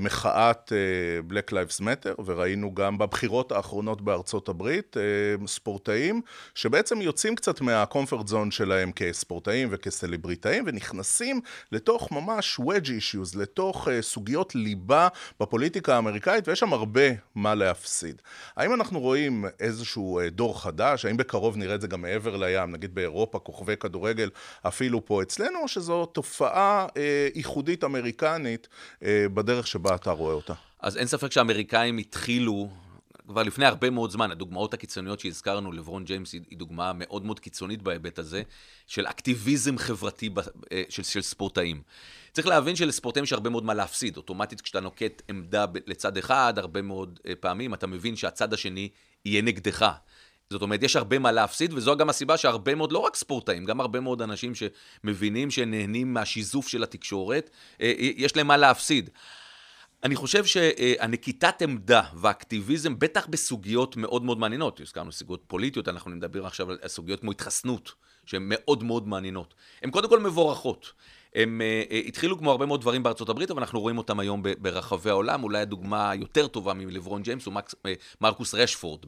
מחאת 0.00 0.72
אה, 0.72 0.78
Black 1.30 1.50
Lives 1.50 1.80
Matter, 1.80 2.22
וראינו 2.24 2.74
גם 2.74 2.98
בבחירות 2.98 3.52
האחרונות 3.52 4.02
בארצות 4.02 4.48
הברית, 4.48 4.96
אה, 4.96 5.46
ספורטאים 5.46 6.20
שבעצם 6.54 7.02
יוצאים 7.02 7.34
קצת 7.34 7.60
מהקומפורט 7.60 8.28
זון 8.28 8.50
שלהם 8.50 8.92
כספורטאים 8.92 9.68
וכסלבריטאים, 9.70 10.64
ונכנסים 10.66 11.40
לתוך 11.72 12.12
ממש 12.12 12.60
wedge 12.60 12.86
issues, 12.86 13.38
לתוך 13.38 13.88
אה, 13.88 14.02
סוגיות 14.02 14.54
ליבה 14.54 15.08
בפוליטיקה 15.40 15.94
האמריקאית, 15.94 16.48
ויש 16.48 16.60
שם 16.60 16.72
הרבה 16.72 17.08
מה 17.34 17.54
להפסיד. 17.54 18.22
האם 18.56 18.74
אנחנו 18.74 19.00
רואים 19.00 19.44
איזשהו 19.60 20.20
דור 20.30 20.62
חדש? 20.62 21.04
האם 21.04 21.16
בקרוב 21.16 21.56
נראה 21.56 21.74
את 21.74 21.80
זה 21.80 21.86
גם 21.86 22.02
מעבר 22.02 22.36
לים, 22.36 22.72
נגיד 22.72 22.94
באירופה, 22.94 23.38
כוכבי 23.38 23.76
כדורגל, 23.76 24.30
אפילו 24.62 25.04
פה 25.04 25.22
אצלנו, 25.22 25.58
או 25.62 25.68
שזו 25.68 26.06
תופעה 26.06 26.86
ייחודית 27.34 27.84
אמריקנית 27.84 28.68
בדרך 29.02 29.66
שבה 29.76 29.94
אתה 29.94 30.10
רואה 30.10 30.34
אותה. 30.34 30.54
אז 30.80 30.96
אין 30.96 31.06
ספק 31.06 31.32
שהאמריקאים 31.32 31.98
התחילו 31.98 32.68
כבר 33.28 33.42
לפני 33.42 33.66
הרבה 33.66 33.90
מאוד 33.90 34.10
זמן, 34.10 34.30
הדוגמאות 34.30 34.74
הקיצוניות 34.74 35.20
שהזכרנו, 35.20 35.72
לברון 35.72 36.04
ג'יימס 36.04 36.32
היא 36.32 36.58
דוגמה 36.58 36.92
מאוד 36.94 37.24
מאוד 37.24 37.40
קיצונית 37.40 37.82
בהיבט 37.82 38.18
הזה, 38.18 38.42
של 38.86 39.06
אקטיביזם 39.06 39.78
חברתי 39.78 40.30
אה, 40.72 40.82
של, 40.88 41.02
של 41.02 41.22
ספורטאים. 41.22 41.82
צריך 42.32 42.46
להבין 42.46 42.76
שלספורטאים 42.76 43.24
יש 43.24 43.32
הרבה 43.32 43.50
מאוד 43.50 43.64
מה 43.64 43.74
להפסיד. 43.74 44.16
אוטומטית 44.16 44.60
כשאתה 44.60 44.80
נוקט 44.80 45.22
עמדה 45.28 45.64
לצד 45.86 46.16
אחד, 46.16 46.54
הרבה 46.56 46.82
מאוד 46.82 47.20
אה, 47.26 47.32
פעמים 47.40 47.74
אתה 47.74 47.86
מבין 47.86 48.16
שהצד 48.16 48.52
השני 48.52 48.88
יהיה 49.24 49.42
נגדך. 49.42 49.92
זאת 50.50 50.62
אומרת, 50.62 50.82
יש 50.82 50.96
הרבה 50.96 51.18
מה 51.18 51.32
להפסיד, 51.32 51.72
וזו 51.72 51.96
גם 51.96 52.08
הסיבה 52.08 52.36
שהרבה 52.36 52.74
מאוד, 52.74 52.92
לא 52.92 52.98
רק 52.98 53.16
ספורטאים, 53.16 53.64
גם 53.64 53.80
הרבה 53.80 54.00
מאוד 54.00 54.22
אנשים 54.22 54.52
שמבינים 54.54 55.50
שנהנים 55.50 56.14
מהשיזוף 56.14 56.68
של 56.68 56.82
התקשורת, 56.82 57.50
אה, 57.80 57.92
יש 57.98 58.36
להם 58.36 58.46
מה 58.46 58.56
להפסיד. 58.56 59.10
אני 60.04 60.16
חושב 60.16 60.44
שהנקיטת 60.44 61.62
עמדה 61.62 62.02
והאקטיביזם, 62.14 62.98
בטח 62.98 63.26
בסוגיות 63.26 63.96
מאוד 63.96 64.24
מאוד 64.24 64.38
מעניינות, 64.38 64.80
הזכרנו 64.80 65.12
סוגיות 65.12 65.44
פוליטיות, 65.46 65.88
אנחנו 65.88 66.10
נדבר 66.10 66.46
עכשיו 66.46 66.70
על 66.70 66.78
סוגיות 66.86 67.20
כמו 67.20 67.30
התחסנות, 67.30 67.92
שהן 68.26 68.42
מאוד 68.46 68.84
מאוד 68.84 69.08
מעניינות. 69.08 69.54
הן 69.82 69.90
קודם 69.90 70.08
כל 70.08 70.20
מבורכות. 70.20 70.92
הם 71.34 71.60
uh, 71.90 71.94
התחילו 71.94 72.38
כמו 72.38 72.50
הרבה 72.50 72.66
מאוד 72.66 72.80
דברים 72.80 73.02
בארצות 73.02 73.28
הברית, 73.28 73.50
אבל 73.50 73.60
אנחנו 73.60 73.80
רואים 73.80 73.98
אותם 73.98 74.20
היום 74.20 74.42
ברחבי 74.58 75.10
העולם. 75.10 75.44
אולי 75.44 75.58
הדוגמה 75.58 76.10
היותר 76.10 76.46
טובה 76.46 76.74
מלברון 76.74 77.22
ג'יימס 77.22 77.46
הוא 77.46 77.54
מקס, 77.54 77.74
uh, 77.74 77.76
מרקוס 78.20 78.54
רשפורד 78.54 79.00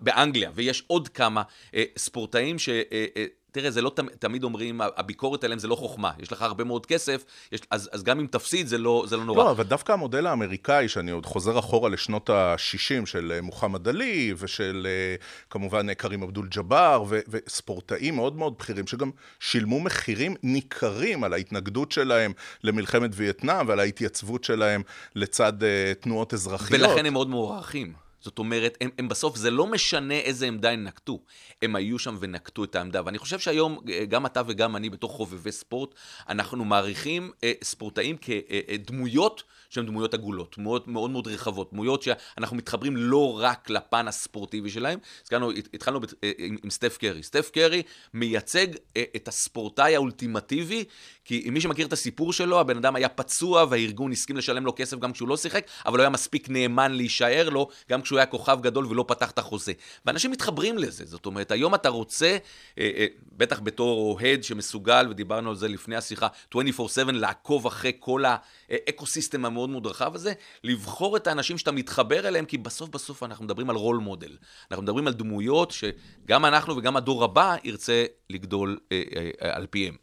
באנגליה, 0.00 0.50
ויש 0.54 0.84
עוד 0.86 1.08
כמה 1.08 1.42
uh, 1.42 1.74
ספורטאים 1.96 2.58
ש... 2.58 2.68
Uh, 2.68 2.72
uh, 3.16 3.39
תראה, 3.52 3.70
זה 3.70 3.82
לא 3.82 3.92
תמיד 4.18 4.44
אומרים, 4.44 4.80
הביקורת 4.96 5.44
עליהם 5.44 5.58
זה 5.58 5.68
לא 5.68 5.74
חוכמה. 5.74 6.10
יש 6.18 6.32
לך 6.32 6.42
הרבה 6.42 6.64
מאוד 6.64 6.86
כסף, 6.86 7.24
יש, 7.52 7.60
אז, 7.70 7.90
אז 7.92 8.02
גם 8.02 8.20
אם 8.20 8.26
תפסיד 8.26 8.66
זה 8.66 8.78
לא, 8.78 9.04
זה 9.08 9.16
לא 9.16 9.24
נורא. 9.24 9.44
לא, 9.44 9.50
אבל 9.50 9.64
דווקא 9.64 9.92
המודל 9.92 10.26
האמריקאי, 10.26 10.88
שאני 10.88 11.10
עוד 11.10 11.26
חוזר 11.26 11.58
אחורה 11.58 11.88
לשנות 11.88 12.30
ה-60 12.30 13.06
של 13.06 13.32
אה, 13.34 13.40
מוחמד 13.40 13.88
עלי, 13.88 14.34
ושל 14.38 14.86
אה, 14.90 15.14
כמובן 15.50 15.88
אה, 15.88 15.94
קרים 15.94 16.22
אבדול 16.22 16.48
ג'באר, 16.48 17.04
וספורטאים 17.28 18.16
מאוד 18.16 18.36
מאוד 18.36 18.54
בכירים, 18.58 18.86
שגם 18.86 19.10
שילמו 19.40 19.80
מחירים 19.80 20.34
ניכרים 20.42 21.24
על 21.24 21.32
ההתנגדות 21.32 21.92
שלהם 21.92 22.32
למלחמת 22.64 23.10
וייטנאם 23.14 23.68
ועל 23.68 23.80
ההתייצבות 23.80 24.44
שלהם 24.44 24.82
לצד 25.14 25.52
תנועות 26.00 26.34
אזרחיות. 26.34 26.80
ולכן 26.80 27.06
הם 27.06 27.12
מאוד 27.12 27.28
מוערכים. 27.28 28.09
זאת 28.20 28.38
אומרת, 28.38 28.78
הם, 28.80 28.90
הם 28.98 29.08
בסוף, 29.08 29.36
זה 29.36 29.50
לא 29.50 29.66
משנה 29.66 30.14
איזה 30.14 30.46
עמדה 30.46 30.70
הם 30.70 30.84
נקטו, 30.84 31.20
הם 31.62 31.76
היו 31.76 31.98
שם 31.98 32.16
ונקטו 32.20 32.64
את 32.64 32.74
העמדה. 32.74 33.00
ואני 33.04 33.18
חושב 33.18 33.38
שהיום, 33.38 33.78
אה, 33.88 34.04
גם 34.04 34.26
אתה 34.26 34.42
וגם 34.46 34.76
אני, 34.76 34.90
בתור 34.90 35.10
חובבי 35.10 35.52
ספורט, 35.52 35.94
אנחנו 36.28 36.64
מעריכים 36.64 37.30
אה, 37.44 37.52
ספורטאים 37.62 38.16
כדמויות 38.16 39.42
אה, 39.46 39.54
שהן 39.70 39.86
דמויות 39.86 40.14
עגולות, 40.14 40.54
דמויות 40.58 40.88
מאוד 40.88 41.10
מאוד 41.10 41.26
רחבות, 41.26 41.72
דמויות 41.72 42.02
שאנחנו 42.02 42.56
מתחברים 42.56 42.96
לא 42.96 43.38
רק 43.40 43.70
לפן 43.70 44.08
הספורטיבי 44.08 44.70
שלהם. 44.70 44.98
הזכרנו, 45.22 45.50
התחלנו 45.74 46.00
אה, 46.24 46.32
עם, 46.38 46.56
עם 46.64 46.70
סטף 46.70 46.96
קרי. 46.96 47.22
סטף 47.22 47.50
קרי 47.50 47.82
מייצג 48.14 48.66
אה, 48.96 49.04
את 49.16 49.28
הספורטאי 49.28 49.96
האולטימטיבי, 49.96 50.84
כי 51.24 51.50
מי 51.50 51.60
שמכיר 51.60 51.86
את 51.86 51.92
הסיפור 51.92 52.32
שלו, 52.32 52.60
הבן 52.60 52.76
אדם 52.76 52.96
היה 52.96 53.08
פצוע 53.08 53.64
והארגון 53.70 54.12
הסכים 54.12 54.36
לשלם 54.36 54.66
לו 54.66 54.72
כסף 54.76 54.98
גם 54.98 55.12
כשהוא 55.12 55.28
לא 55.28 55.36
שיחק, 55.36 55.66
אבל 55.86 55.98
הוא 55.98 56.02
היה 56.02 56.10
מספיק 56.10 56.50
נאמן 56.50 56.92
להישאר 56.92 57.48
לו, 57.48 57.68
גם 57.90 58.02
כשהוא 58.10 58.18
היה 58.18 58.26
כוכב 58.26 58.58
גדול 58.60 58.86
ולא 58.86 59.04
פתח 59.08 59.30
את 59.30 59.38
החוזה. 59.38 59.72
ואנשים 60.06 60.30
מתחברים 60.30 60.78
לזה, 60.78 61.04
זאת 61.06 61.26
אומרת, 61.26 61.50
היום 61.50 61.74
אתה 61.74 61.88
רוצה, 61.88 62.36
אה, 62.78 63.06
בטח 63.32 63.60
בתור 63.60 64.12
אוהד 64.12 64.44
שמסוגל, 64.44 65.06
ודיברנו 65.10 65.50
על 65.50 65.56
זה 65.56 65.68
לפני 65.68 65.96
השיחה, 65.96 66.26
24/7, 66.54 67.12
לעקוב 67.12 67.66
אחרי 67.66 67.92
כל 67.98 68.24
ה 68.24 68.36
ecosystem 68.36 69.44
המאוד 69.44 69.70
מאוד 69.70 69.86
רחב 69.86 70.14
הזה, 70.14 70.32
לבחור 70.64 71.16
את 71.16 71.26
האנשים 71.26 71.58
שאתה 71.58 71.72
מתחבר 71.72 72.28
אליהם, 72.28 72.44
כי 72.44 72.58
בסוף 72.58 72.88
בסוף 72.88 73.22
אנחנו 73.22 73.44
מדברים 73.44 73.70
על 73.70 73.76
role 73.76 73.96
model. 73.96 74.36
אנחנו 74.70 74.82
מדברים 74.82 75.06
על 75.06 75.12
דמויות 75.12 75.70
שגם 75.70 76.44
אנחנו 76.44 76.76
וגם 76.76 76.96
הדור 76.96 77.24
הבא 77.24 77.56
ירצה 77.64 78.04
לגדול 78.30 78.78
אה, 78.92 79.02
אה, 79.16 79.30
אה 79.42 79.56
על 79.56 79.66
פיהם. 79.66 79.96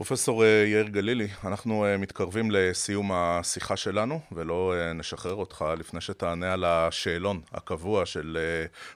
פרופסור 0.00 0.44
אה, 0.44 0.64
יאיר 0.66 0.88
גלילי, 0.88 1.28
אנחנו 1.44 1.84
אה, 1.84 1.96
מתקרבים 1.96 2.50
לסיום 2.50 3.12
השיחה 3.12 3.76
שלנו, 3.76 4.20
ולא 4.32 4.74
נשחרר 4.94 5.34
אותך 5.34 5.64
לפני 5.78 6.00
שתענה 6.00 6.52
על 6.52 6.64
השאלון 6.64 7.40
הקבוע 7.52 8.06
של 8.06 8.38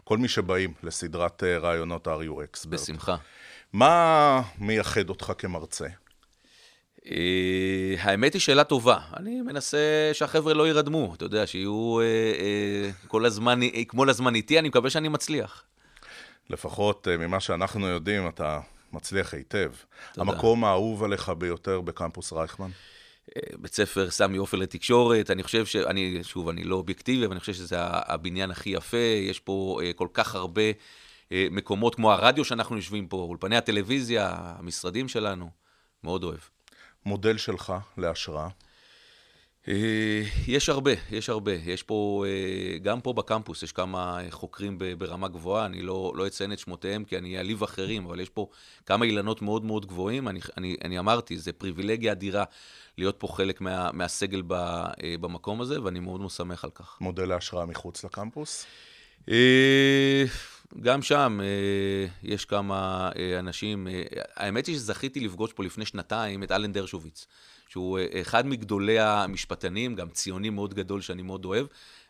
כל 0.05 0.19
מי 0.19 0.29
שבאים 0.29 0.73
לסדרת 0.83 1.43
רעיונות 1.43 2.09
RUX. 2.09 2.69
בשמחה. 2.69 3.17
מה 3.73 4.43
מייחד 4.59 5.09
אותך 5.09 5.33
כמרצה? 5.39 5.87
האמת 7.99 8.33
היא 8.33 8.41
שאלה 8.41 8.65
טובה. 8.65 8.99
אני 9.17 9.43
מנסה 9.43 10.11
שהחבר'ה 10.13 10.55
לא 10.55 10.67
יירדמו, 10.67 11.15
אתה 11.15 11.25
יודע, 11.25 11.47
שיהיו 11.47 11.99
כל 13.09 13.27
הזמן, 13.27 13.61
כמו 13.89 14.05
לזמן 14.05 14.35
איתי, 14.35 14.59
אני 14.59 14.69
מקווה 14.69 14.91
שאני 14.91 15.09
מצליח. 15.09 15.65
לפחות 16.51 17.09
ממה 17.09 17.41
שאנחנו 17.41 17.87
יודעים, 17.87 18.29
אתה 18.29 18.61
מצליח 18.95 19.35
היטב. 19.35 19.73
תודה. 20.13 20.33
המקום 20.33 20.65
האהוב 20.65 21.05
עליך 21.05 21.29
ביותר 21.29 21.81
בקמפוס 21.81 22.33
רייכמן? 22.33 22.71
אה, 23.37 23.43
בית 23.59 23.75
ספר 23.75 24.11
סמי 24.11 24.37
עופר 24.37 24.57
לתקשורת, 24.57 25.31
אני 25.31 25.43
חושב 25.43 25.67
ש... 25.67 25.77
אני, 25.77 26.19
שוב, 26.23 26.49
אני 26.49 26.65
לא 26.65 26.77
אובייקטיבי, 26.77 27.25
אבל 27.25 27.33
אני 27.33 27.41
חושב 27.41 27.53
שזה 27.53 27.77
הבניין 27.81 28.51
הכי 28.51 28.71
יפה, 28.71 28.97
יש 29.29 29.41
פה 29.41 29.81
אה, 29.83 29.93
כל 29.93 30.09
כך 30.13 30.35
הרבה 30.35 30.63
אה, 31.33 31.47
מקומות 31.51 31.95
כמו 31.95 32.13
הרדיו 32.13 32.45
שאנחנו 32.45 32.77
יושבים 32.77 33.09
פה, 33.09 33.17
אולפני 33.17 33.57
הטלוויזיה, 33.57 34.35
המשרדים 34.39 35.09
שלנו, 35.09 35.51
מאוד 36.05 36.25
אוהב. 36.25 36.39
מודל 37.07 37.37
שלך 37.39 37.73
להשראה? 37.99 38.49
אה, 39.69 40.23
יש 40.47 40.69
הרבה, 40.69 40.91
יש 41.11 41.29
הרבה. 41.29 41.53
יש 41.53 41.83
פה, 41.83 42.25
אה, 42.27 42.79
גם 42.79 43.01
פה 43.01 43.13
בקמפוס 43.13 43.63
יש 43.63 43.73
כמה 43.73 44.21
חוקרים 44.31 44.79
ברמה 44.99 45.29
גבוהה, 45.29 45.67
אני 45.67 45.83
לא, 45.83 46.13
לא 46.17 46.27
אציין 46.27 46.53
את 46.53 46.59
שמותיהם 46.59 47.05
כי 47.05 47.19
אני 47.19 47.39
אעליב 47.39 47.63
אחרים, 47.63 48.07
אבל 48.07 48.21
יש 48.21 48.29
פה 48.29 48.49
כמה 48.87 49.05
אילנות 49.05 49.43
מאוד 49.43 49.65
מאוד 49.65 49.87
גבוהים. 49.87 50.29
אני, 50.29 50.41
אני, 50.57 50.77
אני 50.85 50.99
אמרתי, 50.99 51.39
זה 51.39 51.53
פריבילגיה 51.53 52.13
אדירה 52.13 52.45
להיות 52.99 53.17
פה 53.19 53.29
חלק 53.29 53.61
מה, 53.61 53.93
מהסגל 53.93 54.43
ב, 54.47 54.53
אה, 54.53 55.15
במקום 55.21 55.61
הזה, 55.61 55.83
ואני 55.83 56.01
מאוד 56.01 56.21
מאוד 56.21 56.31
שמח 56.31 56.65
על 56.65 56.71
כך. 56.71 56.97
מודל 57.01 57.25
להשראה 57.25 57.67
מחוץ 57.67 58.05
לקמפוס? 58.05 58.67
גם 60.81 61.03
שם 61.03 61.41
יש 62.23 62.45
כמה 62.45 63.11
אנשים. 63.39 63.89
האמת 64.37 64.67
היא 64.67 64.77
שזכיתי 64.77 65.21
לפגוש 65.21 65.53
פה 65.53 65.65
לפני 65.65 65.87
שנתיים 65.87 66.43
את 66.43 66.53
אלן 66.53 66.73
דרשוביץ. 66.73 67.27
שהוא 67.75 67.99
אה, 67.99 68.21
אחד 68.21 68.47
מגדולי 68.47 68.99
המשפטנים, 68.99 69.95
גם 69.95 70.09
ציוני 70.09 70.51
מאוד 70.51 70.75
גדול 70.75 71.01
שאני 71.01 71.23
מאוד 71.23 71.45
אוהב. 71.45 71.67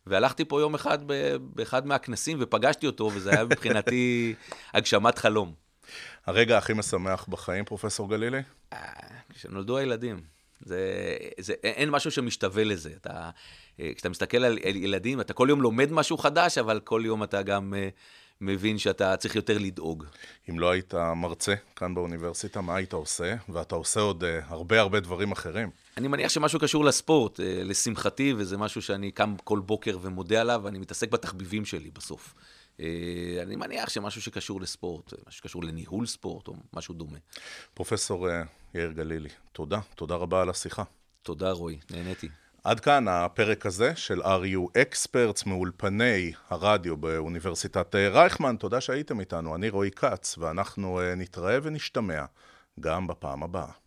והלכתי 0.06 0.44
פה 0.44 0.60
יום 0.60 0.74
אחד 0.74 0.98
באחד 1.40 1.86
מהכנסים 1.86 2.38
ופגשתי 2.40 2.86
אותו, 2.86 3.10
וזה 3.14 3.30
היה 3.30 3.44
מבחינתי 3.44 4.34
הגשמת 4.74 5.18
חלום. 5.18 5.54
הרגע 6.26 6.58
הכי 6.58 6.72
משמח 6.72 7.26
בחיים, 7.28 7.64
פרופסור 7.64 8.10
גלילי? 8.10 8.40
אה, 8.72 8.78
כשנולדו 9.34 9.76
הילדים. 9.78 10.20
זה, 10.60 10.78
זה, 11.38 11.54
אין 11.62 11.90
משהו 11.90 12.10
שמשתווה 12.10 12.64
לזה. 12.64 12.90
אתה, 12.96 13.30
אה, 13.80 13.90
כשאתה 13.94 14.08
מסתכל 14.08 14.44
על 14.44 14.58
ילדים, 14.64 15.20
אתה 15.20 15.32
כל 15.32 15.46
יום 15.50 15.62
לומד 15.62 15.92
משהו 15.92 16.18
חדש, 16.18 16.58
אבל 16.58 16.80
כל 16.80 17.02
יום 17.04 17.22
אתה 17.22 17.42
גם 17.42 17.74
מבין 18.44 18.78
שאתה 18.78 19.16
צריך 19.16 19.36
יותר 19.36 19.58
לדאוג. 19.58 20.04
אם 20.50 20.58
לא 20.58 20.70
היית 20.70 20.94
מרצה 20.94 21.54
כאן 21.76 21.94
באוניברסיטה, 21.94 22.60
מה 22.60 22.76
היית 22.76 22.92
עושה? 22.92 23.34
ואתה 23.48 23.74
עושה 23.74 24.00
עוד 24.00 24.24
uh, 24.24 24.26
הרבה 24.48 24.80
הרבה 24.80 25.00
דברים 25.00 25.32
אחרים. 25.32 25.70
אני 25.96 26.08
מניח 26.08 26.30
שמשהו 26.30 26.60
קשור 26.60 26.84
לספורט, 26.84 27.40
uh, 27.40 27.42
לשמחתי, 27.42 28.34
וזה 28.36 28.56
משהו 28.58 28.82
שאני 28.82 29.10
קם 29.10 29.34
כל 29.44 29.60
בוקר 29.60 29.98
ומודה 30.02 30.40
עליו, 30.40 30.60
ואני 30.64 30.78
מתעסק 30.78 31.10
בתחביבים 31.10 31.64
שלי 31.64 31.90
בסוף. 31.90 32.34
Uh, 32.76 32.80
אני 33.42 33.56
מניח 33.56 33.88
שמשהו 33.88 34.22
שקשור 34.22 34.60
לספורט, 34.60 35.12
משהו 35.12 35.38
שקשור 35.38 35.64
לניהול 35.64 36.06
ספורט 36.06 36.48
או 36.48 36.54
משהו 36.72 36.94
דומה. 36.94 37.18
פרופסור 37.74 38.28
uh, 38.28 38.32
יאיר 38.74 38.92
גלילי, 38.92 39.30
תודה, 39.52 39.80
תודה 39.94 40.14
רבה 40.14 40.42
על 40.42 40.50
השיחה. 40.50 40.82
תודה 41.22 41.50
רועי, 41.50 41.78
נהניתי. 41.90 42.28
עד 42.64 42.80
כאן 42.80 43.08
הפרק 43.08 43.66
הזה 43.66 43.92
של 43.96 44.22
RU 44.22 44.78
Experts 44.78 45.48
מאולפני 45.48 46.32
הרדיו 46.50 46.96
באוניברסיטת 46.96 47.94
רייכמן. 47.94 48.56
תודה 48.56 48.80
שהייתם 48.80 49.20
איתנו, 49.20 49.54
אני 49.54 49.68
רועי 49.68 49.90
כץ, 49.90 50.38
ואנחנו 50.38 51.00
נתראה 51.16 51.58
ונשתמע 51.62 52.24
גם 52.80 53.06
בפעם 53.06 53.42
הבאה. 53.42 53.83